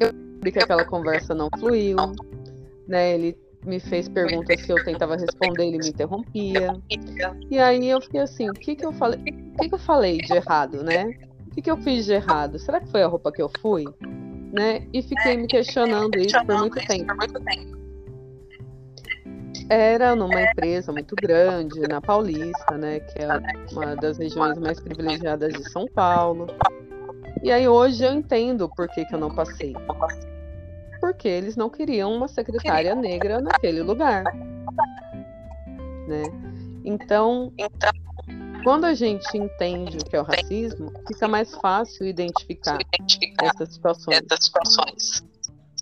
eu 0.00 0.10
vi 0.42 0.52
que 0.52 0.58
aquela 0.58 0.84
conversa 0.84 1.34
não 1.34 1.48
fluiu, 1.58 1.96
né? 2.86 3.14
Ele 3.14 3.36
me 3.64 3.80
fez 3.80 4.08
perguntas 4.08 4.60
que 4.62 4.72
eu 4.72 4.84
tentava 4.84 5.16
responder, 5.16 5.66
ele 5.66 5.78
me 5.78 5.88
interrompia. 5.88 6.76
E 7.50 7.58
aí 7.58 7.88
eu 7.88 8.00
fiquei 8.00 8.20
assim, 8.20 8.50
o 8.50 8.52
que 8.52 8.76
que 8.76 8.84
eu 8.84 8.92
falei? 8.92 9.20
O 9.20 9.58
que 9.58 9.68
que 9.68 9.74
eu 9.74 9.78
falei 9.78 10.18
de 10.18 10.34
errado, 10.34 10.82
né? 10.82 11.16
O 11.46 11.50
que 11.54 11.62
que 11.62 11.70
eu 11.70 11.76
fiz 11.78 12.04
de 12.04 12.12
errado? 12.12 12.58
Será 12.58 12.80
que 12.80 12.88
foi 12.90 13.02
a 13.02 13.06
roupa 13.06 13.32
que 13.32 13.40
eu 13.40 13.50
fui? 13.60 13.84
Né? 14.52 14.86
E 14.92 15.02
fiquei 15.02 15.36
me 15.36 15.46
questionando 15.46 16.16
isso 16.18 16.36
por 16.44 16.58
muito 16.58 16.80
tempo. 16.86 17.12
Era 19.68 20.14
numa 20.14 20.42
empresa 20.42 20.92
muito 20.92 21.16
grande, 21.16 21.80
na 21.88 22.00
Paulista, 22.00 22.76
né? 22.76 23.00
Que 23.00 23.22
é 23.22 23.28
uma 23.72 23.96
das 23.96 24.18
regiões 24.18 24.58
mais 24.58 24.78
privilegiadas 24.78 25.52
de 25.54 25.70
São 25.70 25.86
Paulo. 25.88 26.46
E 27.44 27.52
aí 27.52 27.68
hoje 27.68 28.04
eu 28.04 28.12
entendo 28.12 28.68
por 28.68 28.88
que, 28.88 29.04
que 29.04 29.14
eu 29.14 29.20
não 29.20 29.32
passei 29.32 29.74
porque 31.04 31.28
eles 31.28 31.54
não 31.54 31.68
queriam 31.68 32.10
uma 32.14 32.26
secretária 32.26 32.94
negra 32.94 33.38
naquele 33.38 33.82
lugar. 33.82 34.24
Né? 36.08 36.22
Então, 36.82 37.52
quando 38.62 38.86
a 38.86 38.94
gente 38.94 39.36
entende 39.36 39.98
o 39.98 40.00
que 40.04 40.16
é 40.16 40.20
o 40.22 40.24
racismo, 40.24 40.90
fica 41.06 41.28
mais 41.28 41.54
fácil 41.56 42.06
identificar 42.06 42.78
essas 43.42 43.74
situações. 43.74 45.22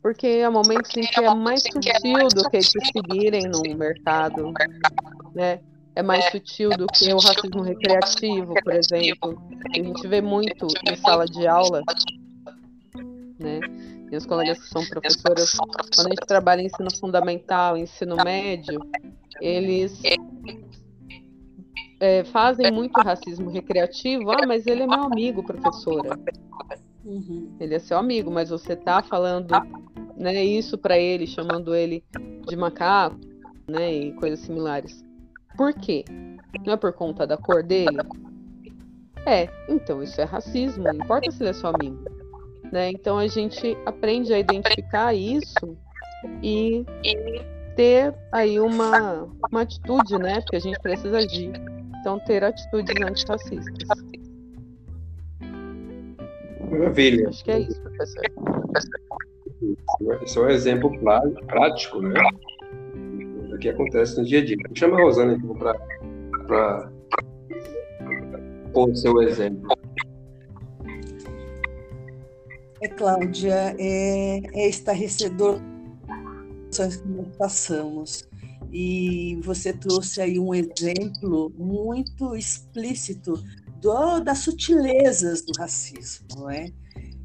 Porque 0.02 0.42
há 0.45 0.50
momentos 0.50 0.90
em 0.97 1.02
que 1.02 1.21
é 1.21 1.33
mais 1.33 1.62
sutil 1.62 2.28
do 2.35 2.50
que 2.50 2.59
te 2.59 2.78
seguirem 2.92 3.45
no 3.45 3.62
mercado, 3.76 4.52
né? 5.37 5.61
É 5.95 6.03
mais 6.03 6.31
sutil 6.31 6.71
do 6.71 6.87
que 6.87 7.13
o 7.13 7.19
racismo 7.19 7.63
recreativo, 7.63 8.55
por 8.63 8.73
exemplo. 8.73 9.43
A 9.71 9.77
gente 9.77 10.09
vê 10.09 10.21
muito 10.21 10.67
em 10.89 10.97
sala 10.97 11.27
de 11.27 11.47
aula, 11.47 11.83
né? 13.39 13.61
e 14.13 14.17
os 14.17 14.27
colegas 14.27 14.59
que 14.59 14.69
são 14.69 14.85
professoras, 14.85 15.55
quando 15.95 16.07
a 16.07 16.11
gente 16.11 16.27
trabalha 16.27 16.61
em 16.61 16.67
ensino 16.67 16.95
fundamental, 16.99 17.79
ensino 17.79 18.17
médio, 18.17 18.79
eles 19.41 20.03
é, 21.99 22.23
fazem 22.25 22.71
muito 22.71 23.01
racismo 23.01 23.49
recreativo. 23.51 24.31
Ah, 24.31 24.47
mas 24.47 24.67
ele 24.67 24.83
é 24.83 24.87
meu 24.87 25.05
amigo, 25.05 25.43
professora. 25.43 26.19
Uhum. 27.05 27.57
Ele 27.59 27.75
é 27.75 27.79
seu 27.79 27.97
amigo, 27.97 28.31
mas 28.31 28.51
você 28.51 28.77
tá 28.77 29.03
falando 29.03 29.55
né, 30.17 30.45
isso 30.45 30.77
para 30.77 30.99
ele, 30.99 31.27
chamando 31.27 31.75
ele 31.75 32.05
de 32.47 32.55
macaco, 32.55 33.19
né, 33.67 33.93
e 33.93 34.13
coisas 34.13 34.41
similares. 34.41 35.03
Por 35.56 35.73
quê? 35.75 36.04
Não 36.64 36.75
é 36.75 36.76
por 36.76 36.92
conta 36.92 37.26
da 37.26 37.37
cor 37.37 37.62
dele? 37.62 37.99
É, 39.26 39.49
então 39.68 40.02
isso 40.02 40.21
é 40.21 40.25
racismo, 40.25 40.85
não 40.85 40.94
importa 40.94 41.30
se 41.30 41.42
ele 41.42 41.50
é 41.50 41.52
seu 41.52 41.71
amigo. 41.71 42.04
Né? 42.73 42.90
Então 42.90 43.18
a 43.18 43.26
gente 43.26 43.76
aprende 43.87 44.32
a 44.32 44.38
identificar 44.38 45.14
isso 45.14 45.76
e 46.42 46.85
ter 47.76 48.14
aí 48.30 48.58
uma, 48.58 49.28
uma 49.50 49.62
atitude, 49.62 50.19
né? 50.19 50.41
Porque 50.41 50.56
a 50.56 50.60
gente 50.60 50.78
precisa 50.80 51.19
agir. 51.19 51.52
Então 52.00 52.19
ter 52.21 52.43
atitudes 52.43 52.95
antirracistas. 53.00 53.88
Maravilha. 56.71 57.28
Acho 57.28 57.45
que 57.45 57.50
é 57.50 57.58
isso, 57.60 57.80
professor. 57.82 58.23
Esse 60.23 60.38
é 60.38 60.41
um 60.41 60.49
exemplo 60.49 60.91
prático, 61.47 62.00
né? 62.00 62.21
Que 63.63 63.69
acontece 63.69 64.19
no 64.19 64.27
dia 64.27 64.41
a 64.41 64.45
dia. 64.45 64.57
Chama 64.75 64.99
a 64.99 65.03
Rosana 65.03 65.35
então 65.35 65.55
para 65.55 66.91
pôr 68.73 68.97
seu 68.97 69.23
exemplo. 69.23 69.69
É, 72.83 72.89
Cláudia, 72.89 73.77
é, 73.79 74.41
é 74.53 74.69
estarrecedor 74.69 75.61
que 76.73 76.83
nós 76.83 77.01
passamos. 77.39 78.29
E 78.73 79.39
você 79.45 79.73
trouxe 79.73 80.21
aí 80.21 80.41
um 80.41 80.53
exemplo 80.53 81.53
muito 81.57 82.35
explícito 82.35 83.35
do, 83.81 84.19
das 84.19 84.39
sutilezas 84.39 85.43
do 85.43 85.53
racismo, 85.57 86.27
não 86.37 86.51
é? 86.51 86.73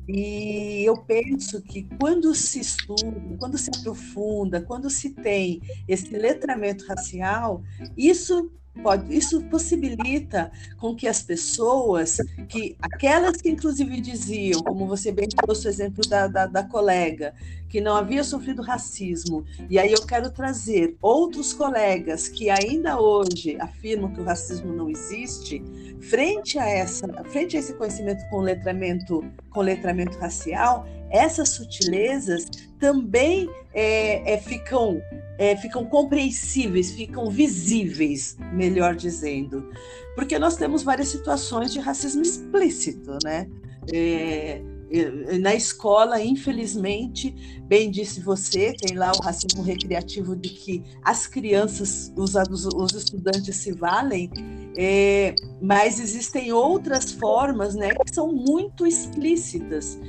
E 0.07 0.83
eu 0.85 0.97
penso 0.97 1.61
que 1.61 1.83
quando 1.99 2.33
se 2.33 2.61
estuda, 2.61 3.37
quando 3.37 3.57
se 3.57 3.69
aprofunda, 3.75 4.61
quando 4.61 4.89
se 4.89 5.09
tem 5.09 5.61
esse 5.87 6.17
letramento 6.17 6.85
racial, 6.85 7.61
isso 7.95 8.51
pode, 8.77 9.15
isso 9.15 9.41
possibilita 9.43 10.51
com 10.77 10.95
que 10.95 11.07
as 11.07 11.21
pessoas, 11.21 12.17
que 12.47 12.75
aquelas 12.81 13.37
que 13.41 13.49
inclusive 13.49 13.99
diziam, 13.99 14.61
como 14.61 14.87
você 14.87 15.11
bem 15.11 15.27
trouxe 15.27 15.67
o 15.67 15.69
exemplo 15.69 16.07
da, 16.07 16.27
da, 16.27 16.45
da 16.45 16.63
colega, 16.63 17.33
que 17.69 17.81
não 17.81 17.95
havia 17.95 18.23
sofrido 18.23 18.61
racismo, 18.61 19.45
e 19.69 19.77
aí 19.77 19.91
eu 19.91 20.05
quero 20.05 20.31
trazer 20.31 20.95
outros 21.01 21.53
colegas 21.53 22.27
que 22.27 22.49
ainda 22.49 22.99
hoje 22.99 23.57
afirmam 23.59 24.11
que 24.13 24.21
o 24.21 24.23
racismo 24.23 24.73
não 24.73 24.89
existe, 24.89 25.61
frente 25.99 26.57
a 26.57 26.67
essa, 26.67 27.07
frente 27.25 27.57
a 27.57 27.59
esse 27.59 27.73
conhecimento 27.73 28.27
com 28.29 28.39
letramento, 28.39 29.23
com 29.49 29.61
letramento 29.61 30.17
racial, 30.17 30.87
essas 31.09 31.49
sutilezas 31.49 32.45
também 32.79 33.49
é, 33.73 34.33
é, 34.33 34.37
ficam, 34.37 35.01
é, 35.37 35.55
ficam 35.57 35.85
compreensíveis, 35.85 36.91
ficam 36.91 37.29
visíveis, 37.29 38.37
melhor 38.53 38.95
dizendo. 38.95 39.69
Porque 40.15 40.37
nós 40.39 40.55
temos 40.55 40.83
várias 40.83 41.09
situações 41.09 41.71
de 41.71 41.79
racismo 41.79 42.21
explícito, 42.21 43.17
né? 43.23 43.47
É, 43.93 44.61
na 45.41 45.53
escola, 45.53 46.21
infelizmente, 46.21 47.35
bem 47.67 47.91
disse 47.91 48.21
você, 48.21 48.73
tem 48.73 48.97
lá 48.97 49.11
o 49.11 49.21
racismo 49.21 49.61
recreativo 49.61 50.35
de 50.35 50.49
que 50.49 50.83
as 51.03 51.27
crianças, 51.27 52.11
os, 52.15 52.35
os 52.35 52.93
estudantes 52.93 53.55
se 53.57 53.73
valem, 53.73 54.31
é, 54.77 55.35
mas 55.61 55.99
existem 55.99 56.53
outras 56.53 57.11
formas 57.11 57.75
né, 57.75 57.89
que 57.89 58.15
são 58.15 58.31
muito 58.31 58.87
explícitas 58.87 59.99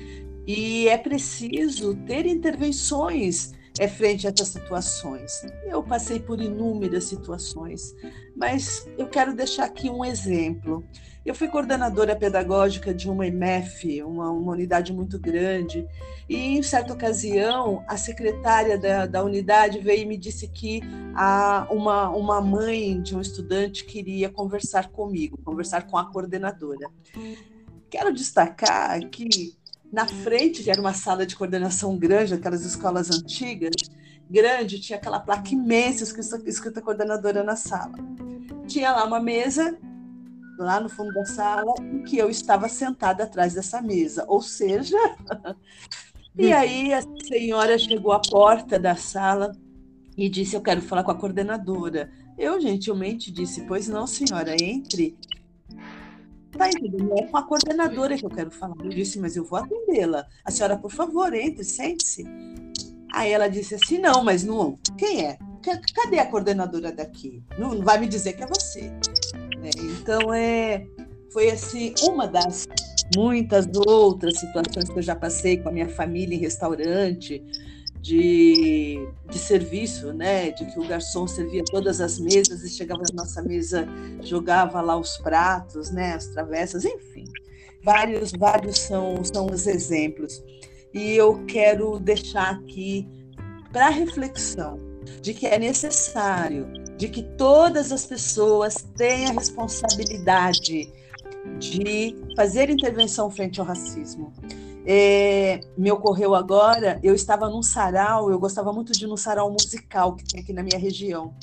e 0.49 0.89
é 0.89 0.97
preciso 0.97 1.95
ter 2.07 2.25
intervenções 2.25 3.53
é, 3.79 3.87
frente 3.87 4.27
a 4.27 4.31
essas 4.31 4.49
situações. 4.49 5.45
Eu 5.67 5.83
passei 5.83 6.19
por 6.19 6.41
inúmeras 6.41 7.05
situações, 7.05 7.95
mas 8.35 8.89
eu 8.97 9.07
quero 9.09 9.35
deixar 9.35 9.65
aqui 9.65 9.91
um 9.91 10.03
exemplo. 10.03 10.83
Eu 11.23 11.35
fui 11.35 11.49
coordenadora 11.49 12.17
pedagógica 12.17 12.95
de 12.95 13.11
uma 13.11 13.27
IMEF, 13.27 14.03
uma, 14.03 14.31
uma 14.31 14.53
unidade 14.53 14.91
muito 14.91 15.19
grande, 15.19 15.87
e 16.27 16.57
em 16.57 16.63
certa 16.63 16.95
ocasião 16.95 17.85
a 17.87 17.99
secretária 17.99 18.79
da, 18.79 19.05
da 19.05 19.23
unidade 19.23 19.81
veio 19.81 20.05
e 20.05 20.07
me 20.07 20.17
disse 20.17 20.49
que 20.49 20.81
a, 21.15 21.69
uma, 21.71 22.09
uma 22.09 22.41
mãe 22.41 23.03
de 23.03 23.15
um 23.15 23.21
estudante 23.21 23.85
queria 23.85 24.31
conversar 24.31 24.89
comigo, 24.89 25.37
conversar 25.45 25.87
com 25.87 25.99
a 25.99 26.11
coordenadora. 26.11 26.91
Quero 27.91 28.15
destacar 28.15 28.99
que 29.11 29.58
na 29.93 30.07
frente, 30.07 30.63
que 30.63 30.71
era 30.71 30.81
uma 30.81 30.93
sala 30.93 31.27
de 31.27 31.35
coordenação 31.35 31.97
grande, 31.97 32.35
aquelas 32.35 32.65
escolas 32.65 33.11
antigas, 33.11 33.75
grande, 34.31 34.81
tinha 34.81 34.99
aquela 34.99 35.19
placa 35.19 35.53
imensa 35.53 36.05
escrita, 36.05 36.43
escrita 36.49 36.83
coordenadora 36.83 37.43
na 37.43 37.57
sala. 37.57 37.95
Tinha 38.67 38.93
lá 38.93 39.05
uma 39.05 39.21
mesa, 39.21 39.79
lá 40.59 40.79
no 40.79 40.89
fundo 40.89 41.13
da 41.15 41.25
sala, 41.25 41.73
em 41.81 42.03
que 42.03 42.19
eu 42.19 42.29
estava 42.29 42.69
sentada 42.69 43.25
atrás 43.25 43.55
dessa 43.55 43.81
mesa. 43.81 44.25
Ou 44.29 44.43
seja, 44.43 44.97
e 46.37 46.53
aí 46.53 46.93
a 46.93 47.01
senhora 47.27 47.79
chegou 47.79 48.13
à 48.13 48.21
porta 48.21 48.79
da 48.79 48.95
sala 48.95 49.53
e 50.17 50.29
disse: 50.29 50.55
Eu 50.55 50.61
quero 50.61 50.83
falar 50.83 51.03
com 51.03 51.13
a 51.13 51.19
coordenadora. 51.19 52.11
Eu 52.37 52.61
gentilmente 52.61 53.31
disse: 53.31 53.63
Pois 53.63 53.89
não, 53.89 54.07
senhora, 54.07 54.55
entre 54.63 55.17
Tá 56.59 56.69
entendendo? 56.69 57.15
É 57.17 57.23
com 57.23 57.37
a 57.37 57.43
coordenadora 57.45 58.19
que 58.19 58.27
eu 58.27 58.31
quero 58.31 58.51
falar. 58.51 58.75
Eu 58.83 58.89
disse, 58.89 59.21
mas 59.21 59.37
eu 59.37 59.45
vou 59.45 59.61
atendê-la. 59.61 60.27
A 60.45 60.51
senhora, 60.51 60.77
por 60.77 60.91
favor, 60.91 61.33
entre, 61.33 61.63
sente-se. 61.63 62.25
Aí 63.13 63.33
ela 63.33 63.49
disse 63.49 63.77
assim: 63.77 63.99
não, 63.99 64.25
mas 64.25 64.43
não. 64.43 64.77
Quem 64.97 65.25
é? 65.25 65.39
Cadê 65.95 66.19
a 66.19 66.27
coordenadora 66.27 66.91
daqui? 66.91 67.43
Não 67.59 67.81
vai 67.81 67.99
me 67.99 68.09
dizer 68.09 68.33
que 68.33 68.43
é 68.43 68.47
você. 68.47 68.91
É, 69.63 69.71
então, 69.83 70.35
é, 70.35 70.85
foi 71.33 71.51
assim, 71.51 71.95
uma 72.03 72.27
das 72.27 72.67
muitas 73.17 73.67
outras 73.87 74.39
situações 74.39 74.89
que 74.89 74.99
eu 74.99 75.03
já 75.03 75.15
passei 75.15 75.57
com 75.59 75.69
a 75.69 75.73
minha 75.73 75.89
família 75.89 76.35
em 76.35 76.41
restaurante, 76.41 77.43
de, 78.09 79.07
de 79.29 79.39
serviço, 79.39 80.15
né? 80.15 80.51
De 80.51 80.65
que 80.65 80.81
o 80.81 80.89
garçom 80.89 81.27
servia 81.27 81.63
todas 81.63 82.01
as 82.01 82.19
mesas 82.19 82.65
e 82.65 82.71
chegava 82.71 83.03
na 83.13 83.23
nossa 83.23 83.43
mesa, 83.43 83.87
jogava 84.23 84.81
lá 84.81 84.97
os 84.97 85.19
pratos, 85.19 85.91
né? 85.91 86.15
As 86.15 86.27
travessas, 86.29 86.87
enfim. 86.87 87.25
Vários, 87.85 88.33
vários 88.33 88.79
são, 88.79 89.23
são 89.23 89.47
os 89.47 89.67
exemplos. 89.67 90.43
E 90.95 91.15
eu 91.17 91.45
quero 91.45 92.01
deixar 92.01 92.55
aqui 92.55 93.07
para 93.71 93.91
reflexão 93.91 94.81
de 95.21 95.35
que 95.35 95.47
é 95.47 95.59
necessário, 95.59 96.67
de 96.97 97.09
que 97.09 97.23
todas 97.37 97.93
as 97.93 98.07
pessoas 98.07 98.87
têm 98.97 99.27
a 99.27 99.33
responsabilidade 99.33 100.91
de 101.59 102.17
fazer 102.35 102.71
intervenção 102.71 103.31
frente 103.31 103.61
ao 103.61 103.67
racismo. 103.67 104.33
É, 104.91 105.61
me 105.77 105.93
ocorreu 105.93 106.35
agora, 106.35 106.99
eu 107.03 107.15
estava 107.15 107.51
num 107.51 107.63
sarau, 107.63 108.31
eu 108.31 108.39
gostava 108.39 108.73
muito 108.73 108.91
de 108.91 109.05
ir 109.05 109.07
num 109.07 109.19
sarau 109.19 109.51
musical 109.51 110.17
que 110.17 110.25
tem 110.25 110.41
aqui 110.41 110.51
na 110.51 110.63
minha 110.63 110.79
região. 110.79 111.35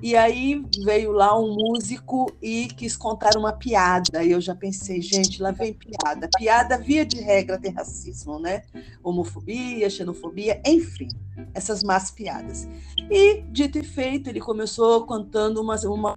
E 0.00 0.14
aí 0.14 0.62
veio 0.84 1.10
lá 1.10 1.36
um 1.36 1.52
músico 1.52 2.30
e 2.40 2.68
quis 2.68 2.96
contar 2.96 3.36
uma 3.36 3.52
piada. 3.52 4.22
E 4.22 4.30
eu 4.30 4.40
já 4.40 4.54
pensei, 4.54 5.00
gente, 5.00 5.42
lá 5.42 5.50
vem 5.50 5.74
piada. 5.74 6.28
Piada, 6.38 6.78
via 6.78 7.04
de 7.04 7.18
regra, 7.18 7.58
tem 7.58 7.72
racismo, 7.72 8.38
né? 8.38 8.62
Homofobia, 9.02 9.90
xenofobia, 9.90 10.62
enfim, 10.64 11.08
essas 11.54 11.82
más 11.82 12.12
piadas. 12.12 12.68
E, 13.10 13.42
dito 13.50 13.78
e 13.78 13.82
feito, 13.82 14.30
ele 14.30 14.38
começou 14.38 15.04
contando 15.06 15.60
uma, 15.60 15.74
uma 15.86 16.16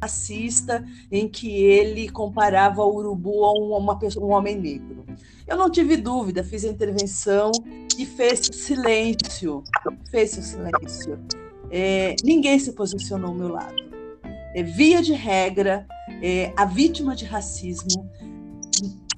racista 0.00 0.84
em 1.10 1.28
que 1.28 1.50
ele 1.62 2.08
comparava 2.08 2.82
o 2.82 2.96
urubu 2.96 3.44
a 3.44 3.52
um, 3.52 3.76
uma 3.76 3.98
pessoa, 3.98 4.26
um 4.26 4.32
homem 4.32 4.58
negro. 4.58 5.04
Eu 5.46 5.56
não 5.56 5.70
tive 5.70 5.96
dúvida, 5.96 6.42
fiz 6.42 6.64
a 6.64 6.68
intervenção 6.68 7.50
e 7.98 8.06
fez 8.06 8.48
silêncio, 8.52 9.62
fez 10.10 10.30
silêncio. 10.30 11.18
É, 11.70 12.14
ninguém 12.24 12.58
se 12.58 12.72
posicionou 12.72 13.30
ao 13.30 13.36
meu 13.36 13.48
lado. 13.48 13.82
É, 14.54 14.62
via 14.62 15.02
de 15.02 15.12
regra, 15.12 15.86
é, 16.22 16.52
a 16.56 16.64
vítima 16.64 17.14
de 17.16 17.24
racismo, 17.24 18.08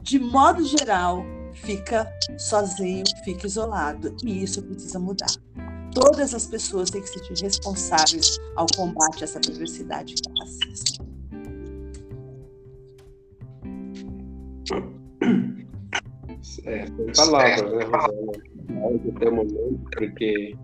de 0.00 0.18
modo 0.18 0.64
geral, 0.64 1.24
fica 1.52 2.10
sozinho, 2.38 3.04
fica 3.24 3.46
isolado. 3.46 4.16
E 4.24 4.42
isso 4.42 4.62
precisa 4.62 4.98
mudar. 4.98 5.26
Todas 5.96 6.34
as 6.34 6.46
pessoas 6.46 6.90
têm 6.90 7.00
que 7.00 7.08
se 7.08 7.18
sentir 7.18 7.42
responsáveis 7.42 8.38
ao 8.54 8.66
combate 8.76 9.22
a 9.22 9.24
essa 9.24 9.40
perversidade 9.40 10.14
que 10.14 10.28
é 10.28 10.30
o 10.30 10.38
racismo. 10.38 11.06
É, 16.66 16.84
tem 16.84 17.12
palavras, 17.16 17.72
né, 17.72 17.84
Rosana? 17.84 18.32
Até 19.16 19.28
o 19.28 19.36
momento, 19.36 19.90
porque 19.96 20.54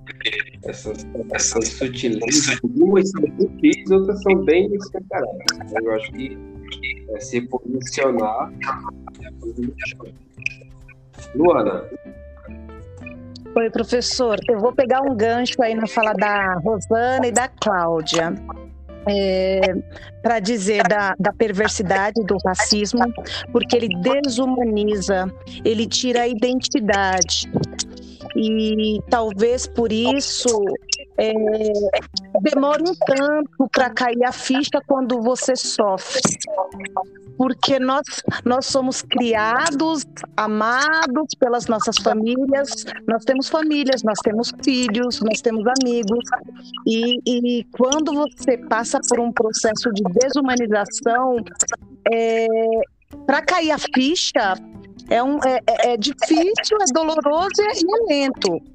essas, 0.67 1.07
essas 1.33 1.69
sutilezas, 1.69 2.61
algumas 2.63 3.09
são 3.09 3.23
sutis, 3.41 3.91
outras 3.91 4.23
são 4.23 4.45
bem 4.45 4.71
escancaradas. 4.75 5.73
Eu 5.83 5.93
acho 5.95 6.13
que 6.13 6.37
é, 7.09 7.21
se 7.21 7.41
posicionar. 7.41 8.53
Luana. 11.35 11.89
Oi, 13.55 13.69
professor. 13.71 14.39
Eu 14.49 14.59
vou 14.59 14.73
pegar 14.73 15.03
um 15.03 15.15
gancho 15.15 15.63
aí 15.63 15.75
na 15.75 15.87
fala 15.87 16.15
da 16.15 16.55
Rosana 16.55 17.27
e 17.27 17.31
da 17.31 17.49
Cláudia 17.49 18.35
é, 19.07 19.61
para 20.23 20.39
dizer 20.39 20.83
da, 20.89 21.15
da 21.19 21.33
perversidade 21.33 22.23
do 22.25 22.37
racismo, 22.45 23.13
porque 23.51 23.77
ele 23.77 23.89
desumaniza, 24.01 25.33
ele 25.65 25.87
tira 25.87 26.23
a 26.23 26.29
identidade. 26.29 27.51
E 28.35 29.01
talvez 29.11 29.67
por 29.67 29.93
isso 29.93 30.65
é, 31.19 31.33
demore 32.41 32.83
um 32.83 32.95
tanto 32.95 33.69
para 33.71 33.91
cair 33.91 34.25
a 34.25 34.33
ficha 34.33 34.81
quando 34.87 35.21
você 35.21 35.55
sofre. 35.55 36.21
Porque 37.37 37.79
nós, 37.79 38.03
nós 38.45 38.67
somos 38.67 39.03
criados, 39.03 40.05
amados 40.37 41.35
pelas 41.39 41.67
nossas 41.67 41.99
famílias, 41.99 42.85
nós 43.07 43.25
temos 43.25 43.49
famílias, 43.49 44.03
nós 44.03 44.19
temos 44.23 44.53
filhos, 44.65 45.21
nós 45.21 45.41
temos 45.41 45.65
amigos. 45.83 46.25
E, 46.87 47.19
e 47.27 47.65
quando 47.73 48.13
você 48.13 48.57
passa 48.69 49.01
por 49.09 49.19
um 49.21 49.33
processo 49.33 49.91
de 49.93 50.03
desumanização, 50.05 51.37
é, 52.11 52.47
para 53.27 53.43
cair 53.43 53.71
a 53.71 53.79
ficha, 53.79 54.55
é, 55.11 55.23
um, 55.23 55.39
é, 55.45 55.61
é, 55.67 55.93
é 55.93 55.97
difícil, 55.97 56.79
é 56.81 56.93
doloroso 56.93 57.61
e 57.61 58.13
é 58.13 58.15
lento 58.15 58.72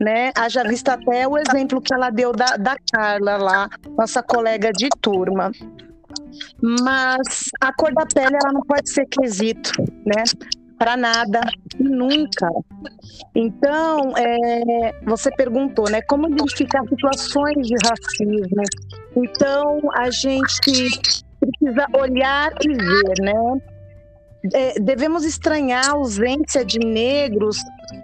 né? 0.00 0.32
Haja 0.34 0.64
vista 0.64 0.94
até 0.94 1.28
o 1.28 1.36
exemplo 1.36 1.80
que 1.80 1.92
ela 1.92 2.10
deu 2.10 2.32
da, 2.32 2.56
da 2.56 2.76
Carla 2.90 3.36
lá, 3.36 3.68
nossa 3.96 4.22
colega 4.22 4.72
de 4.72 4.88
turma. 5.00 5.52
Mas 6.62 7.50
a 7.60 7.72
cor 7.74 7.92
da 7.92 8.06
pele 8.06 8.36
ela 8.42 8.52
não 8.52 8.62
pode 8.62 8.90
ser 8.90 9.06
quesito, 9.06 9.72
né? 10.06 10.24
Para 10.78 10.96
nada, 10.96 11.40
nunca. 11.78 12.48
Então, 13.34 14.16
é, 14.16 14.94
você 15.04 15.30
perguntou, 15.30 15.90
né? 15.90 16.00
Como 16.02 16.28
identificar 16.30 16.82
situações 16.88 17.66
de 17.66 17.74
racismo? 17.84 18.62
Então, 19.14 19.80
a 19.94 20.10
gente 20.10 20.88
precisa 21.38 21.86
olhar 21.92 22.50
e 22.64 22.68
ver, 22.68 23.14
né? 23.20 23.60
É, 24.54 24.80
devemos 24.80 25.24
estranhar 25.24 25.88
a 25.88 25.92
ausência 25.92 26.64
de 26.64 26.78
negros 26.78 27.58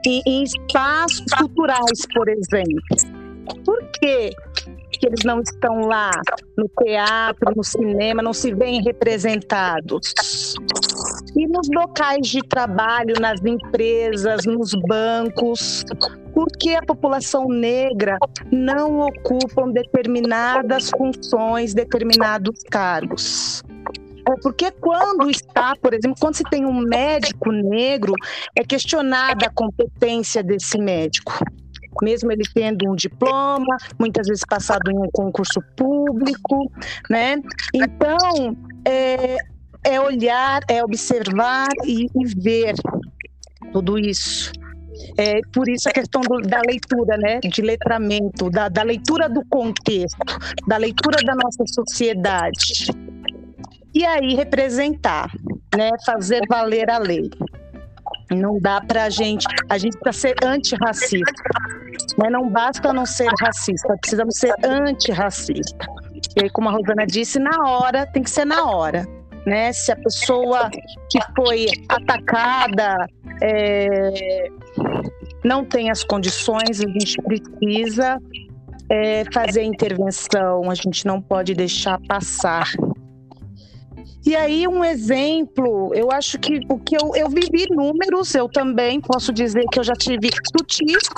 em, 0.07 0.23
em 0.27 0.43
espaços 0.43 1.25
culturais, 1.39 2.01
por 2.15 2.29
exemplo. 2.29 2.83
Por 3.65 3.83
quê? 4.01 4.31
que 4.99 5.07
eles 5.07 5.21
não 5.25 5.41
estão 5.41 5.81
lá 5.81 6.11
no 6.57 6.69
teatro, 6.83 7.53
no 7.55 7.63
cinema, 7.63 8.23
não 8.23 8.33
se 8.33 8.55
veem 8.55 8.83
representados. 8.83 10.15
E 11.37 11.47
nos 11.47 11.69
locais 11.69 12.27
de 12.27 12.41
trabalho, 12.41 13.15
nas 13.21 13.41
empresas, 13.45 14.45
nos 14.47 14.73
bancos, 14.89 15.85
por 16.33 16.49
que 16.59 16.75
a 16.75 16.83
população 16.83 17.49
negra 17.49 18.19
não 18.51 19.01
ocupam 19.01 19.71
determinadas 19.71 20.91
funções, 20.97 21.75
determinados 21.75 22.63
cargos? 22.71 23.63
É 24.29 24.35
porque 24.43 24.73
quando 24.73 25.31
está, 25.31 25.75
por 25.81 25.95
exemplo, 25.95 26.17
quando 26.21 26.35
se 26.35 26.43
tem 26.45 26.67
um 26.67 26.81
médico 26.81 27.53
negro, 27.53 28.13
é 28.57 28.65
questionada 28.65 29.47
a 29.47 29.51
competência 29.51 30.43
desse 30.43 30.79
médico. 30.79 31.39
Mesmo 32.03 32.33
ele 32.33 32.43
tendo 32.53 32.91
um 32.91 32.95
diploma, 32.95 33.77
muitas 33.99 34.27
vezes 34.27 34.43
passado 34.47 34.91
em 34.91 34.99
um 34.99 35.09
concurso 35.13 35.61
público, 35.77 36.71
né? 37.09 37.37
Então, 37.73 38.57
é, 38.85 39.37
é 39.85 40.01
olhar, 40.01 40.61
é 40.69 40.85
observar 40.85 41.69
e, 41.85 42.07
e 42.07 42.27
ver 42.37 42.75
tudo 43.73 43.97
isso. 43.97 44.53
É, 45.17 45.41
por 45.53 45.69
isso 45.69 45.89
a 45.89 45.93
questão 45.93 46.21
do, 46.23 46.41
da 46.41 46.61
leitura, 46.67 47.17
né, 47.19 47.39
de 47.41 47.63
letramento, 47.63 48.51
da, 48.51 48.69
da 48.69 48.83
leitura 48.83 49.29
do 49.29 49.45
contexto, 49.47 50.19
da 50.67 50.79
leitura 50.79 51.19
da 51.25 51.35
nossa 51.35 51.65
sociedade 51.67 52.89
e 53.97 54.05
aí 54.05 54.35
representar, 54.35 55.33
né, 55.75 55.89
fazer 56.05 56.43
valer 56.51 56.91
a 56.91 56.99
lei. 56.99 57.31
Não 58.31 58.59
dá 58.61 58.79
para 58.79 59.05
a 59.05 59.11
gente, 59.11 59.47
a 59.71 59.79
gente 59.79 59.97
precisa 59.99 60.29
ser 60.29 60.45
antirracista, 60.45 61.33
né? 62.19 62.29
não 62.29 62.51
basta 62.51 62.93
não 62.93 63.07
ser 63.07 63.31
racista, 63.41 63.97
precisamos 63.99 64.37
ser 64.37 64.53
antirracista. 64.63 65.87
E 66.37 66.43
aí, 66.43 66.51
como 66.51 66.69
a 66.69 66.73
Rosana 66.73 67.07
disse, 67.07 67.39
na 67.39 67.67
hora, 67.67 68.05
tem 68.05 68.23
que 68.23 68.29
ser 68.29 68.45
na 68.45 68.67
hora. 68.67 69.07
Né? 69.47 69.73
Se 69.73 69.93
a 69.93 69.97
pessoa 69.97 70.69
que 71.09 71.19
foi 71.35 71.67
atacada 71.89 73.07
é, 73.41 74.49
não 75.43 75.65
tem 75.65 75.91
as 75.91 76.05
condições, 76.05 76.83
a 76.83 76.89
gente 76.89 77.17
precisa 77.23 78.21
é, 78.91 79.25
fazer 79.33 79.63
intervenção, 79.63 80.71
a 80.71 80.75
gente 80.75 81.07
não 81.07 81.23
pode 81.23 81.55
deixar 81.55 81.99
passar 82.07 82.67
e 84.27 84.35
aí, 84.35 84.67
um 84.67 84.85
exemplo, 84.85 85.95
eu 85.95 86.11
acho 86.11 86.37
que 86.41 86.59
o 86.69 86.79
que 86.79 86.97
eu, 86.97 87.15
eu 87.15 87.29
vivi 87.29 87.67
números, 87.71 88.35
eu 88.35 88.49
também 88.49 89.01
posso 89.01 89.33
dizer 89.33 89.65
que 89.71 89.79
eu 89.79 89.85
já 89.85 89.95
tive 89.95 90.31
sutis. 90.51 91.09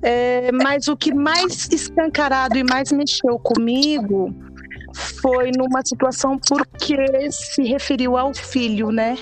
É, 0.00 0.52
mas 0.52 0.86
o 0.86 0.96
que 0.96 1.12
mais 1.12 1.68
escancarado 1.72 2.56
e 2.56 2.62
mais 2.62 2.92
mexeu 2.92 3.36
comigo 3.40 4.32
foi 4.94 5.50
numa 5.56 5.82
situação 5.84 6.38
porque 6.38 6.96
se 7.32 7.64
referiu 7.64 8.16
ao 8.16 8.32
filho, 8.32 8.92
né? 8.92 9.18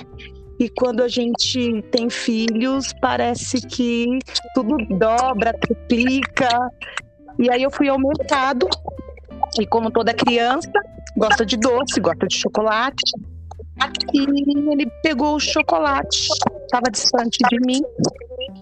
E 0.61 0.69
quando 0.69 1.03
a 1.03 1.09
gente 1.09 1.83
tem 1.91 2.11
filhos, 2.11 2.93
parece 3.01 3.61
que 3.61 4.19
tudo 4.55 4.77
dobra, 4.99 5.55
triplica. 5.55 6.49
E 7.39 7.51
aí 7.51 7.63
eu 7.63 7.71
fui 7.71 7.89
ao 7.89 7.99
mercado 7.99 8.69
e 9.59 9.67
como 9.67 9.91
toda 9.91 10.13
criança, 10.13 10.71
gosta 11.19 11.45
de 11.45 11.57
doce, 11.57 12.01
gosta 12.01 12.27
de 12.27 12.37
chocolate. 12.37 13.13
E 14.13 14.21
ele 14.73 14.91
pegou 15.03 15.37
o 15.37 15.41
chocolate, 15.41 16.29
estava 16.65 16.91
distante 16.91 17.39
de 17.49 17.61
mim. 17.61 17.83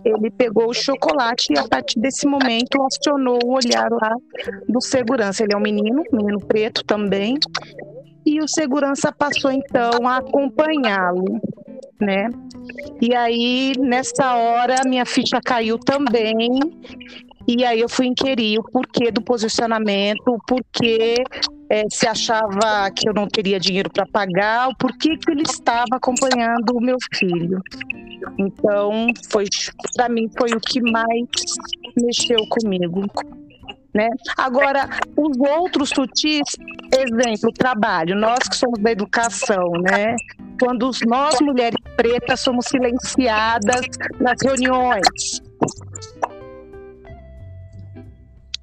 ele 0.04 0.30
pegou 0.30 0.68
o 0.68 0.74
chocolate 0.74 1.52
e 1.52 1.58
a 1.58 1.66
partir 1.66 2.00
desse 2.00 2.26
momento 2.26 2.82
acionou 2.82 3.38
o 3.44 3.54
olhar 3.54 3.88
lá 3.90 4.14
do 4.68 4.80
segurança. 4.80 5.42
Ele 5.42 5.54
é 5.54 5.56
um 5.56 5.60
menino, 5.60 6.02
menino 6.12 6.40
preto 6.40 6.84
também, 6.84 7.38
e 8.26 8.40
o 8.40 8.48
segurança 8.48 9.12
passou 9.12 9.50
então 9.50 10.06
a 10.06 10.16
acompanhá-lo, 10.16 11.40
né? 12.00 12.28
E 13.00 13.14
aí 13.14 13.72
nessa 13.78 14.34
hora 14.34 14.76
minha 14.84 15.06
ficha 15.06 15.40
caiu 15.44 15.78
também. 15.78 16.58
E 17.46 17.64
aí 17.64 17.80
eu 17.80 17.88
fui 17.88 18.06
inquirir 18.06 18.58
o 18.58 18.64
porquê 18.64 19.10
do 19.10 19.22
posicionamento, 19.22 20.26
o 20.26 20.38
porquê 20.46 21.14
é, 21.70 21.84
se 21.90 22.06
achava 22.06 22.90
que 22.94 23.08
eu 23.08 23.14
não 23.14 23.28
teria 23.28 23.60
dinheiro 23.60 23.90
para 23.90 24.06
pagar, 24.06 24.68
o 24.68 24.76
porquê 24.76 25.16
que 25.16 25.30
ele 25.30 25.42
estava 25.42 25.86
acompanhando 25.92 26.70
o 26.74 26.80
meu 26.80 26.96
filho. 27.14 27.60
Então, 28.38 29.06
foi 29.30 29.46
para 29.94 30.08
mim 30.08 30.28
foi 30.36 30.50
o 30.50 30.60
que 30.60 30.80
mais 30.80 31.26
mexeu 31.96 32.38
comigo. 32.48 33.02
Né? 33.94 34.08
Agora, 34.36 34.90
os 35.16 35.38
outros 35.38 35.88
sutis, 35.88 36.42
exemplo, 36.92 37.50
trabalho, 37.52 38.14
nós 38.14 38.46
que 38.46 38.54
somos 38.54 38.78
da 38.80 38.92
educação, 38.92 39.70
né? 39.90 40.14
Quando 40.60 40.90
nós, 41.06 41.40
mulheres 41.40 41.78
pretas, 41.96 42.40
somos 42.40 42.66
silenciadas 42.66 43.86
nas 44.20 44.36
reuniões. 44.42 45.40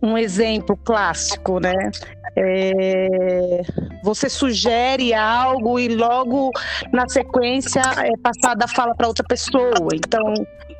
Um 0.04 0.18
exemplo 0.18 0.78
clássico, 0.84 1.60
né? 1.60 1.74
É, 2.36 3.62
você 4.04 4.28
sugere 4.28 5.14
algo 5.14 5.80
e 5.80 5.88
logo 5.88 6.52
na 6.92 7.08
sequência 7.08 7.82
é 8.00 8.18
passada 8.18 8.66
a 8.66 8.68
fala 8.68 8.94
para 8.96 9.08
outra 9.08 9.24
pessoa. 9.24 9.88
Então, 9.94 10.34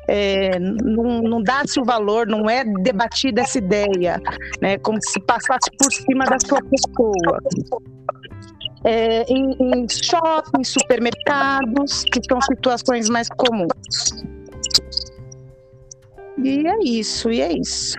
é, 0.08 0.58
não, 0.58 1.22
não 1.22 1.42
dá-se 1.42 1.80
o 1.80 1.84
valor, 1.84 2.26
não 2.26 2.48
é 2.48 2.64
debatida 2.64 3.42
essa 3.42 3.58
ideia, 3.58 4.20
né? 4.60 4.78
como 4.78 4.98
se 5.00 5.20
passasse 5.20 5.70
por 5.78 5.92
cima 5.92 6.24
da 6.24 6.36
sua 6.38 6.60
pessoa. 6.62 7.38
É, 8.84 9.22
em, 9.32 9.56
em 9.60 9.86
shoppings, 9.88 10.68
supermercados, 10.68 12.04
que 12.04 12.20
são 12.28 12.38
situações 12.42 13.08
mais 13.08 13.28
comuns. 13.28 14.24
E 16.42 16.66
é 16.66 16.78
isso, 16.84 17.30
e 17.30 17.40
é 17.40 17.52
isso. 17.52 17.96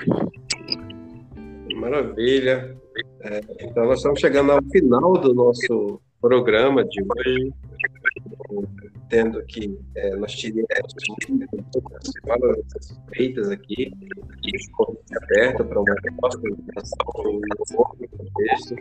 Maravilha. 1.86 2.76
É, 3.22 3.42
então, 3.60 3.86
nós 3.86 4.00
estamos 4.00 4.20
chegando 4.20 4.52
ao 4.52 4.64
final 4.72 5.14
do 5.20 5.36
nosso 5.36 6.02
programa 6.20 6.84
de 6.84 7.00
hoje, 7.04 7.54
tendo 9.08 9.40
que 9.46 9.78
é, 9.96 10.16
nós 10.16 10.32
tivemos 10.34 10.68
várias 12.26 12.66
suspeitas 12.82 13.52
aqui, 13.52 13.94
e 14.44 15.16
aberto 15.16 15.64
para 15.64 15.80
uma 15.80 15.96
resposta 16.04 16.42
um 17.20 17.40
novo 17.40 17.98
contexto, 18.18 18.76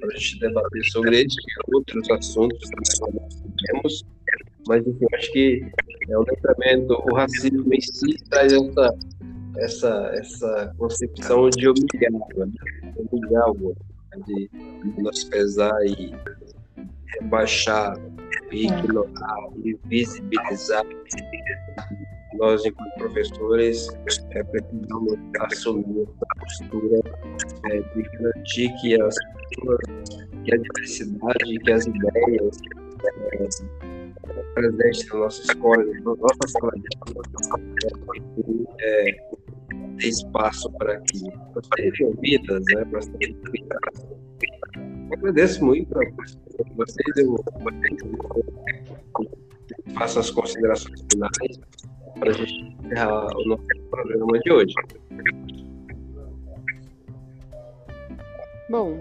para 0.00 0.08
a 0.08 0.16
gente 0.16 0.40
debater 0.40 0.84
sobre 0.86 1.16
esses 1.16 1.36
e 1.36 1.74
outros 1.76 2.10
assuntos 2.10 2.58
que 2.70 3.12
nós 3.12 3.42
temos. 3.66 4.04
Mas, 4.66 4.86
enfim, 4.86 5.06
acho 5.12 5.30
que 5.30 5.70
é 6.08 6.18
o 6.18 6.22
letramento, 6.22 6.94
o 6.94 7.14
racismo 7.14 7.74
em 7.74 7.80
si 7.82 8.16
traz 8.30 8.50
essa 8.50 8.94
essa, 9.58 10.10
essa 10.14 10.74
concepção 10.78 11.48
de 11.50 11.68
humilhar, 11.68 12.12
né? 12.12 12.92
humilhar 13.12 13.50
o 13.50 13.66
outro, 13.66 13.84
de 14.26 14.50
menosprezar 14.96 15.74
e 15.84 16.14
rebaixar, 17.20 17.96
e 18.50 18.66
ignorar, 18.66 19.48
e 19.64 19.76
visibilizar. 19.86 20.84
Nós, 22.34 22.64
enquanto 22.66 22.94
professores, 22.98 23.88
é, 24.30 24.42
precisamos 24.44 25.18
assumir 25.40 26.02
essa 26.02 26.26
postura 26.38 27.00
é, 27.70 27.80
de 27.80 28.02
garantir 28.02 28.74
que 28.80 29.00
as 29.00 29.14
que 30.44 30.54
a 30.54 30.58
diversidade, 30.58 31.58
que 31.58 31.72
as 31.72 31.86
ideias 31.86 32.58
é, 33.04 33.48
presentes 34.54 35.08
na 35.08 35.18
nossa 35.20 35.42
escola, 35.42 35.84
na 35.84 36.14
nossa 36.14 36.48
sala 36.48 36.72
de 36.76 36.88
aula, 37.00 37.22
é, 38.80 39.35
ter 39.96 40.08
espaço 40.08 40.70
para 40.72 41.00
que 41.00 41.18
sejam 41.76 42.08
ouvidas, 42.08 42.62
né, 42.74 42.84
para 42.84 43.02
serem. 43.02 43.36
Agradeço 45.12 45.64
muito 45.64 45.98
a 45.98 46.02
vocês, 46.74 47.16
eu, 47.16 47.36
faço 49.94 50.18
as 50.18 50.30
considerações 50.30 51.04
finais 51.10 51.60
para 52.18 52.30
a 52.30 52.32
gente 52.32 52.76
encerrar 52.84 53.26
o 53.36 53.44
nosso 53.46 53.66
programa 53.90 54.38
de 54.40 54.52
hoje. 54.52 54.74
Bom, 58.68 59.00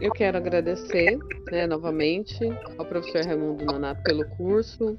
eu 0.00 0.12
quero 0.12 0.36
agradecer 0.36 1.18
né, 1.50 1.66
novamente 1.66 2.38
ao 2.76 2.84
professor 2.84 3.24
Raimundo 3.24 3.64
Nonato 3.64 4.02
pelo 4.02 4.26
curso, 4.36 4.94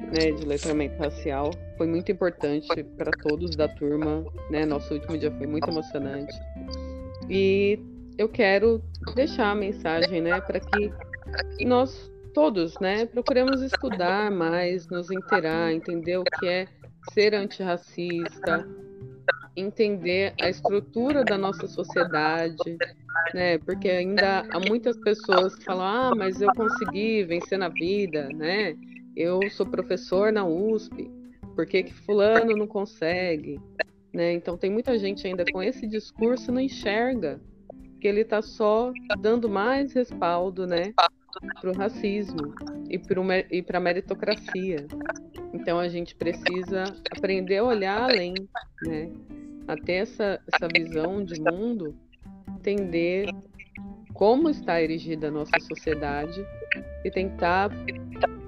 né, 0.00 0.32
de 0.32 0.44
letramento 0.44 0.96
racial. 0.98 1.50
Foi 1.76 1.86
muito 1.86 2.10
importante 2.10 2.82
para 2.96 3.12
todos 3.12 3.56
da 3.56 3.68
turma. 3.68 4.24
Né? 4.50 4.64
Nosso 4.64 4.92
último 4.94 5.16
dia 5.16 5.30
foi 5.30 5.46
muito 5.46 5.68
emocionante. 5.68 6.34
E 7.28 7.78
eu 8.18 8.28
quero 8.28 8.82
deixar 9.14 9.50
a 9.50 9.54
mensagem 9.54 10.20
né, 10.20 10.40
para 10.40 10.60
que 10.60 10.92
nós 11.64 12.10
todos 12.34 12.78
né, 12.78 13.06
procuremos 13.06 13.62
estudar 13.62 14.30
mais, 14.30 14.88
nos 14.88 15.10
inteirar, 15.10 15.72
entender 15.72 16.18
o 16.18 16.24
que 16.24 16.46
é 16.46 16.68
ser 17.02 17.34
antirracista, 17.34 18.66
entender 19.56 20.34
a 20.38 20.48
estrutura 20.48 21.24
da 21.24 21.36
nossa 21.36 21.66
sociedade, 21.66 22.78
né? 23.34 23.58
Porque 23.58 23.88
ainda 23.88 24.44
há 24.50 24.60
muitas 24.60 24.96
pessoas 24.96 25.56
que 25.56 25.64
falam: 25.64 25.84
"Ah, 25.84 26.14
mas 26.14 26.40
eu 26.40 26.52
consegui 26.54 27.24
vencer 27.24 27.58
na 27.58 27.68
vida", 27.68 28.30
né? 28.32 28.76
Eu 29.16 29.40
sou 29.50 29.66
professor 29.66 30.32
na 30.32 30.44
USP, 30.44 31.10
por 31.54 31.66
que, 31.66 31.82
que 31.84 31.94
fulano 31.94 32.56
não 32.56 32.66
consegue? 32.66 33.60
Né? 34.12 34.32
Então 34.32 34.56
tem 34.56 34.70
muita 34.70 34.98
gente 34.98 35.26
ainda 35.26 35.44
com 35.52 35.62
esse 35.62 35.86
discurso 35.86 36.50
não 36.50 36.60
enxerga 36.60 37.40
que 38.00 38.08
ele 38.08 38.22
está 38.22 38.40
só 38.40 38.92
dando 39.18 39.48
mais 39.48 39.92
respaldo 39.92 40.66
né, 40.66 40.92
para 41.60 41.70
o 41.70 41.74
racismo 41.74 42.54
e 42.88 43.62
para 43.62 43.78
a 43.78 43.80
meritocracia. 43.80 44.86
Então 45.52 45.78
a 45.78 45.88
gente 45.88 46.14
precisa 46.14 46.84
aprender 47.14 47.58
a 47.58 47.64
olhar 47.64 48.10
além, 48.10 48.34
né? 48.82 49.10
a 49.68 49.76
ter 49.76 49.94
essa, 49.94 50.40
essa 50.52 50.66
visão 50.66 51.22
de 51.22 51.40
mundo, 51.40 51.94
entender 52.48 53.28
como 54.14 54.50
está 54.50 54.82
erigida 54.82 55.28
a 55.28 55.30
nossa 55.30 55.58
sociedade 55.60 56.44
e 57.04 57.10
tentar 57.10 57.70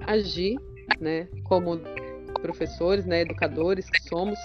agir, 0.07 0.57
né, 0.99 1.27
como 1.43 1.79
professores, 2.41 3.05
né, 3.05 3.21
educadores 3.21 3.89
que 3.89 4.01
somos, 4.03 4.37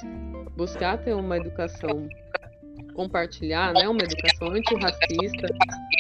buscar 0.57 0.99
ter 0.99 1.15
uma 1.15 1.37
educação 1.37 2.09
compartilhar, 2.95 3.73
né, 3.75 3.89
uma 3.89 4.03
educação 4.03 4.51
antirracista 4.51 5.47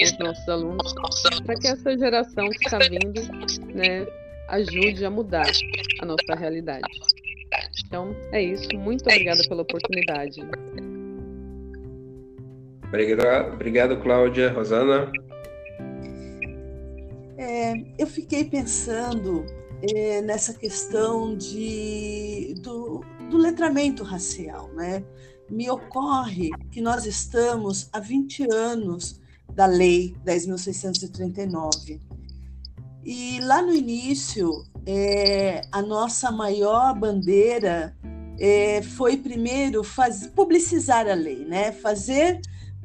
os 0.03 0.19
nossos 0.19 0.49
alunos, 0.49 0.95
para 1.45 1.55
que 1.55 1.69
essa 1.69 1.97
geração 1.97 2.49
que 2.49 2.67
está 2.67 2.79
vindo, 2.79 3.21
né, 3.73 4.07
ajude 4.49 5.05
a 5.05 5.11
mudar 5.11 5.47
a 6.01 6.07
nossa 6.07 6.35
realidade. 6.35 6.89
Então, 7.87 8.15
é 8.33 8.43
isso. 8.43 8.69
Muito 8.77 9.03
obrigada 9.03 9.43
pela 9.49 9.63
oportunidade. 9.63 10.41
Obrigado, 12.89 13.53
obrigado 13.55 13.97
Cláudia. 14.01 14.51
Rosana? 14.51 15.11
É, 17.39 17.73
eu 17.97 18.07
fiquei 18.09 18.45
pensando 18.45 19.47
é, 19.95 20.21
nessa 20.23 20.53
questão 20.53 21.37
de, 21.37 22.55
do, 22.59 23.01
do 23.31 23.37
letramento 23.39 24.03
racial. 24.03 24.69
Né? 24.75 25.05
Me 25.49 25.71
ocorre 25.71 26.51
que 26.73 26.81
nós 26.81 27.07
estamos 27.07 27.89
há 27.93 28.01
20 28.01 28.53
anos 28.53 29.21
da 29.55 29.67
Lei 29.67 30.17
10.639. 30.27 32.01
E 33.05 33.39
lá 33.41 33.63
no 33.63 33.73
início, 33.73 34.51
é, 34.85 35.63
a 35.71 35.81
nossa 35.81 36.33
maior 36.33 36.93
bandeira 36.99 37.97
é, 38.39 38.83
foi 38.83 39.17
primeiro 39.17 39.85
faz, 39.85 40.27
publicizar 40.27 41.07
a 41.09 41.15
lei, 41.15 41.45
né? 41.45 41.71
fazer 41.71 42.41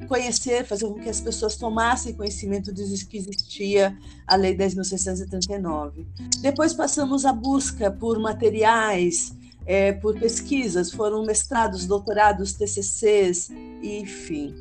conhecer, 0.08 0.66
fazer 0.66 0.86
com 0.86 0.94
que 0.94 1.08
as 1.08 1.20
pessoas 1.20 1.56
tomassem 1.56 2.14
conhecimento 2.14 2.72
de 2.72 2.82
que 3.06 3.16
existia 3.16 3.96
a 4.26 4.36
Lei 4.36 4.56
10.639. 4.56 6.06
Depois 6.40 6.74
passamos 6.74 7.24
a 7.24 7.32
busca 7.32 7.90
por 7.90 8.18
materiais, 8.18 9.34
é, 9.66 9.92
por 9.92 10.18
pesquisas, 10.18 10.92
foram 10.92 11.24
mestrados, 11.24 11.86
doutorados, 11.86 12.52
TCCs, 12.54 13.50
enfim. 13.82 14.54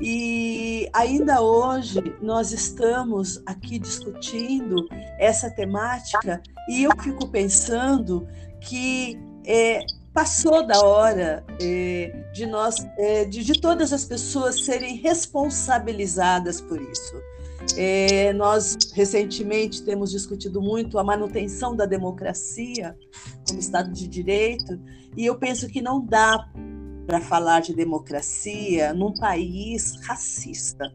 E 0.00 0.88
ainda 0.92 1.40
hoje 1.40 2.02
nós 2.20 2.52
estamos 2.52 3.40
aqui 3.46 3.78
discutindo 3.78 4.86
essa 5.18 5.50
temática 5.50 6.42
e 6.68 6.84
eu 6.84 6.90
fico 7.02 7.28
pensando 7.28 8.28
que 8.60 9.18
é, 9.46 9.80
passou 10.16 10.66
da 10.66 10.80
hora 10.80 11.44
é, 11.60 12.24
de 12.32 12.46
nós, 12.46 12.76
é, 12.96 13.26
de, 13.26 13.44
de, 13.44 13.60
todas 13.60 13.92
as 13.92 14.06
pessoas 14.06 14.64
serem 14.64 14.96
responsabilizadas 14.96 16.58
por 16.58 16.80
isso. 16.80 17.12
É, 17.76 18.32
nós 18.32 18.78
recentemente 18.94 19.82
temos 19.82 20.10
discutido 20.10 20.62
muito 20.62 20.98
a 20.98 21.04
manutenção 21.04 21.76
da 21.76 21.84
democracia 21.84 22.96
como 23.46 23.60
Estado 23.60 23.92
de 23.92 24.08
Direito, 24.08 24.80
e 25.14 25.26
eu 25.26 25.38
penso 25.38 25.68
que 25.68 25.82
não 25.82 26.02
dá 26.02 26.50
para 27.06 27.20
falar 27.20 27.60
de 27.60 27.74
democracia 27.74 28.94
num 28.94 29.12
país 29.12 30.00
racista. 30.06 30.90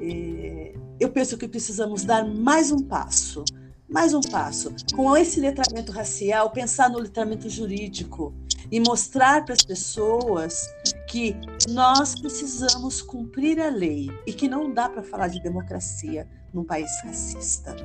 É, 0.00 0.72
eu 1.00 1.10
penso 1.10 1.36
que 1.36 1.48
precisamos 1.48 2.04
dar 2.04 2.24
mais 2.24 2.70
um 2.70 2.78
passo, 2.78 3.42
mais 3.88 4.12
um 4.12 4.20
passo. 4.20 4.74
Com 4.94 5.16
esse 5.16 5.40
letramento 5.40 5.92
racial, 5.92 6.50
pensar 6.50 6.90
no 6.90 6.98
letramento 6.98 7.48
jurídico 7.48 8.34
e 8.70 8.80
mostrar 8.80 9.44
para 9.44 9.54
as 9.54 9.62
pessoas 9.62 10.68
que 11.08 11.36
nós 11.70 12.20
precisamos 12.20 13.00
cumprir 13.00 13.60
a 13.60 13.70
lei 13.70 14.10
e 14.26 14.32
que 14.32 14.48
não 14.48 14.72
dá 14.72 14.88
para 14.88 15.02
falar 15.02 15.28
de 15.28 15.40
democracia 15.40 16.28
num 16.52 16.64
país 16.64 16.90
racista. 17.04 17.76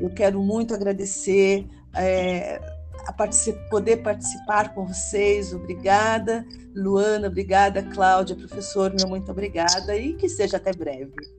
Eu 0.00 0.10
quero 0.10 0.42
muito 0.42 0.74
agradecer 0.74 1.66
é, 1.94 2.60
a 3.06 3.12
particip 3.12 3.56
poder 3.70 3.98
participar 3.98 4.74
com 4.74 4.86
vocês. 4.86 5.52
Obrigada, 5.54 6.44
Luana, 6.74 7.28
obrigada, 7.28 7.82
Cláudia, 7.82 8.36
professor, 8.36 8.92
meu 8.92 9.08
muito 9.08 9.30
obrigada 9.30 9.96
e 9.96 10.14
que 10.14 10.28
seja 10.28 10.56
até 10.56 10.72
breve. 10.72 11.37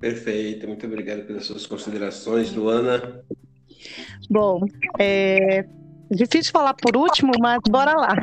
Perfeito, 0.00 0.66
muito 0.68 0.86
obrigado 0.86 1.26
pelas 1.26 1.46
suas 1.46 1.66
considerações, 1.66 2.52
Luana. 2.52 3.22
Bom, 4.30 4.60
é 4.98 5.64
difícil 6.10 6.52
falar 6.52 6.74
por 6.74 6.96
último, 6.96 7.32
mas 7.40 7.58
bora 7.68 7.92
lá. 7.94 8.14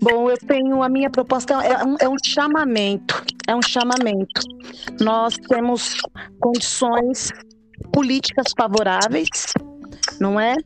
Bom, 0.00 0.28
eu 0.28 0.36
tenho 0.36 0.82
a 0.82 0.88
minha 0.88 1.08
proposta 1.08 1.54
é 1.54 1.84
um, 1.84 1.96
é 2.00 2.08
um 2.08 2.16
chamamento, 2.24 3.24
é 3.46 3.54
um 3.54 3.62
chamamento. 3.62 4.40
Nós 5.00 5.36
temos 5.48 5.96
condições 6.40 7.30
políticas 7.92 8.46
favoráveis, 8.56 9.52
não 10.18 10.40
é? 10.40 10.56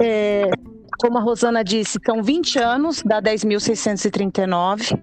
é 0.00 0.50
como 0.98 1.18
a 1.18 1.20
Rosana 1.20 1.62
disse, 1.62 1.98
são 2.06 2.22
20 2.22 2.58
anos 2.58 3.02
da 3.02 3.20
10.639 3.20 4.98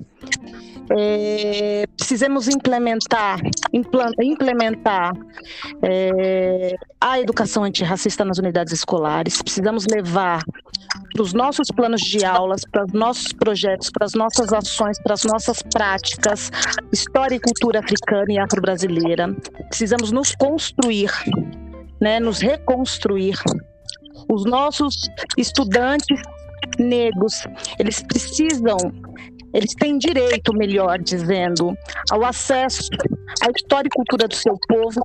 é, 0.97 1.85
precisamos 1.95 2.47
implementar, 2.47 3.39
implementar 4.19 5.13
é, 5.83 6.75
a 6.99 7.19
educação 7.19 7.63
antirracista 7.63 8.25
nas 8.25 8.37
unidades 8.37 8.73
escolares, 8.73 9.41
precisamos 9.41 9.85
levar 9.85 10.43
para 11.13 11.21
os 11.21 11.33
nossos 11.33 11.67
planos 11.69 12.01
de 12.01 12.25
aulas, 12.25 12.61
para 12.71 12.85
os 12.85 12.93
nossos 12.93 13.31
projetos, 13.33 13.89
para 13.91 14.05
as 14.05 14.13
nossas 14.13 14.51
ações, 14.51 14.99
para 15.03 15.13
as 15.13 15.23
nossas 15.23 15.61
práticas, 15.61 16.51
história 16.91 17.35
e 17.35 17.39
cultura 17.39 17.79
africana 17.79 18.25
e 18.29 18.39
afro-brasileira. 18.39 19.35
Precisamos 19.67 20.11
nos 20.11 20.33
construir, 20.35 21.11
né, 22.01 22.19
nos 22.19 22.39
reconstruir. 22.39 23.35
Os 24.31 24.45
nossos 24.45 25.09
estudantes 25.37 26.21
negros, 26.77 27.43
eles 27.79 28.01
precisam 28.03 28.77
eles 29.53 29.73
têm 29.73 29.97
direito, 29.97 30.53
melhor 30.53 30.99
dizendo, 30.99 31.75
ao 32.11 32.23
acesso 32.23 32.89
à 33.41 33.51
história 33.55 33.87
e 33.87 33.95
cultura 33.95 34.27
do 34.27 34.35
seu 34.35 34.57
povo. 34.67 35.01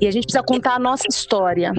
E 0.00 0.06
a 0.06 0.10
gente 0.10 0.24
precisa 0.24 0.42
contar 0.42 0.74
a 0.74 0.78
nossa 0.78 1.04
história. 1.08 1.72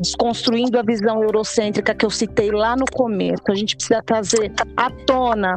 Desconstruindo 0.00 0.78
a 0.78 0.82
visão 0.82 1.22
eurocêntrica 1.22 1.94
que 1.94 2.04
eu 2.04 2.10
citei 2.10 2.50
lá 2.50 2.76
no 2.76 2.84
começo. 2.84 3.42
A 3.48 3.54
gente 3.54 3.76
precisa 3.76 4.02
trazer 4.02 4.52
à 4.76 4.90
tona 4.90 5.54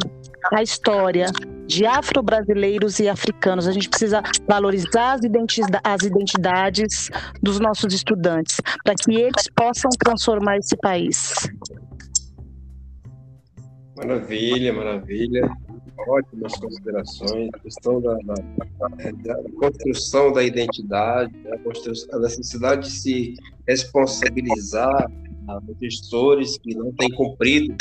a 0.54 0.62
história 0.62 1.26
de 1.66 1.86
afro-brasileiros 1.86 3.00
e 3.00 3.10
africanos. 3.10 3.68
A 3.68 3.72
gente 3.72 3.90
precisa 3.90 4.22
valorizar 4.48 5.14
as, 5.14 5.22
as 5.84 6.04
identidades 6.04 7.10
dos 7.42 7.60
nossos 7.60 7.94
estudantes, 7.94 8.62
para 8.84 8.96
que 8.96 9.14
eles 9.14 9.50
possam 9.54 9.90
transformar 10.00 10.58
esse 10.58 10.78
país. 10.78 11.34
Maravilha, 13.98 14.74
maravilha. 14.74 15.50
Ótimas 16.08 16.54
considerações. 16.56 17.50
A 17.54 17.60
questão 17.60 18.00
da, 18.00 18.14
da, 18.14 18.36
da, 19.24 19.44
construção 19.60 20.32
da 20.32 20.44
identidade, 20.44 21.34
a, 21.52 21.58
construção, 21.60 22.08
a 22.14 22.20
necessidade 22.20 22.88
de 22.88 22.92
se 22.92 23.34
responsabilizar 23.68 25.12
os 25.68 25.78
gestores 25.80 26.58
que 26.58 26.76
não 26.76 26.92
têm 26.94 27.10
cumprido 27.12 27.76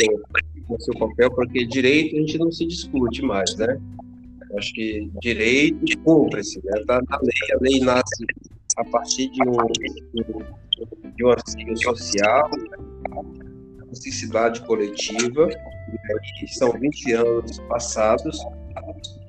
o 0.68 0.80
seu 0.80 0.94
papel, 0.94 1.30
porque 1.30 1.64
direito 1.66 2.16
a 2.16 2.20
gente 2.20 2.38
não 2.38 2.50
se 2.50 2.66
discute 2.66 3.22
mais, 3.22 3.54
né? 3.56 3.78
acho 4.56 4.72
que 4.72 5.10
direito 5.20 5.98
cumpre-se, 6.02 6.60
né? 6.64 6.80
Está 6.80 7.00
na 7.08 7.18
lei. 7.18 7.54
A 7.54 7.58
lei 7.60 7.80
nasce 7.80 8.24
a 8.76 8.84
partir 8.84 9.28
de 9.30 9.42
um, 9.42 9.52
de 11.14 11.24
um 11.24 11.30
artigo 11.30 11.76
social, 11.76 12.50
necessidade 13.96 14.60
coletiva, 14.62 15.46
né, 15.46 16.46
são 16.48 16.72
20 16.72 17.12
anos 17.12 17.58
passados, 17.68 18.38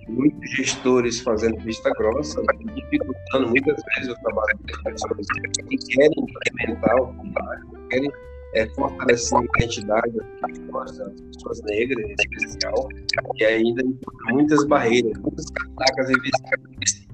muitos 0.08 0.50
gestores 0.52 1.20
fazendo 1.20 1.58
vista 1.62 1.90
grossa, 1.92 2.42
dificultando 2.76 3.50
muitas 3.50 3.76
vezes 3.96 4.14
o 4.14 4.22
trabalho 4.22 4.60
das 4.68 4.94
pessoas 4.94 5.28
que 5.70 5.78
querem 5.78 6.12
implementar 6.18 6.96
o 7.02 7.14
trabalho, 7.14 7.68
querem 7.90 8.12
é, 8.54 8.68
fortalecer 8.70 9.38
a 9.38 9.44
identidade 9.44 10.12
das 10.12 10.60
pessoas, 10.60 10.98
das 10.98 11.22
pessoas 11.34 11.62
negras 11.64 12.06
em 12.06 12.14
especial, 12.14 12.90
e 13.36 13.46
ainda 13.46 13.84
muitas 14.30 14.66
barreiras, 14.66 15.18
muitas 15.20 15.46
caracas 15.52 16.10
invisíveis. 16.10 17.08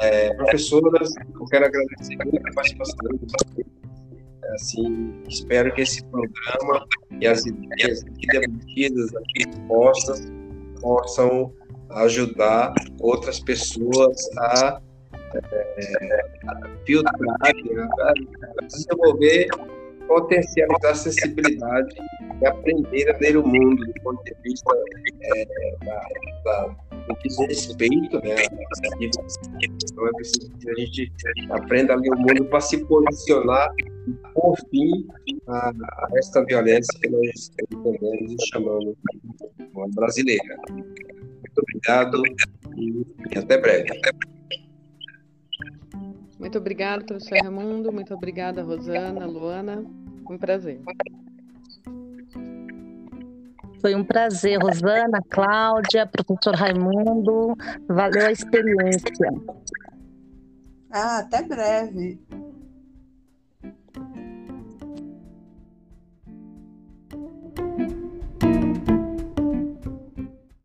É, 0.00 0.34
professoras, 0.34 1.14
eu 1.16 1.44
quero 1.46 1.66
agradecer 1.66 2.16
muito 2.16 2.48
a 2.48 2.52
participação 2.52 2.96
de 3.12 3.18
vocês 3.18 3.83
Assim, 4.52 5.14
espero 5.28 5.74
que 5.74 5.82
esse 5.82 6.04
programa 6.04 6.86
e 7.20 7.26
as 7.26 7.44
ideias 7.46 8.04
aqui 8.04 8.26
debatidas, 8.26 9.14
aqui 9.16 9.48
expostas, 9.48 10.32
possam 10.80 11.52
ajudar 11.90 12.74
outras 13.00 13.40
pessoas 13.40 14.16
a, 14.38 14.80
é, 15.34 16.24
filtrar, 16.86 17.38
a 17.40 18.66
desenvolver, 18.66 19.48
potencializar 20.06 20.88
a 20.88 20.90
acessibilidade 20.90 21.94
e 22.40 22.46
aprender 22.46 23.10
a 23.10 23.18
ler 23.18 23.36
o 23.36 23.46
mundo 23.46 23.84
do 23.84 23.92
ponto 24.02 24.22
de 24.24 24.34
vista 24.42 24.72
é, 25.22 25.46
da, 25.84 26.08
da 26.44 26.76
o 27.08 27.14
que 27.16 27.28
diz 27.28 27.38
respeito, 27.38 28.16
né? 28.20 28.34
Então 29.00 30.06
é 30.06 30.12
preciso 30.12 30.50
que 30.58 30.70
a 30.70 30.74
gente 30.74 31.12
aprenda 31.50 31.94
a 31.94 31.96
ler 31.96 32.10
o 32.10 32.18
mundo 32.18 32.44
para 32.46 32.60
se 32.60 32.84
posicionar 32.86 33.70
e 34.06 34.12
por 34.32 34.56
fim 34.70 35.06
a, 35.48 35.68
a 35.68 36.08
esta 36.16 36.44
violência 36.44 36.98
que 37.00 37.08
nós 37.10 37.50
entendemos 37.70 38.32
e 38.32 38.46
chamamos 38.48 38.94
brasileira. 39.94 40.56
Muito 40.70 41.58
obrigado 41.58 42.22
e 42.76 43.38
até 43.38 43.58
breve. 43.58 43.88
Muito 46.38 46.58
obrigado, 46.58 47.04
professor 47.04 47.38
Raimundo. 47.42 47.92
Muito 47.92 48.12
obrigada, 48.14 48.62
Rosana, 48.62 49.26
Luana. 49.26 49.84
Um 50.28 50.38
prazer. 50.38 50.80
Foi 53.80 53.94
um 53.94 54.02
prazer, 54.02 54.58
Rosana, 54.62 55.20
Cláudia, 55.28 56.06
professor 56.06 56.54
Raimundo. 56.54 57.54
Valeu 57.88 58.26
a 58.26 58.32
experiência. 58.32 59.30
Ah, 60.90 61.18
até 61.18 61.42
breve. 61.42 62.18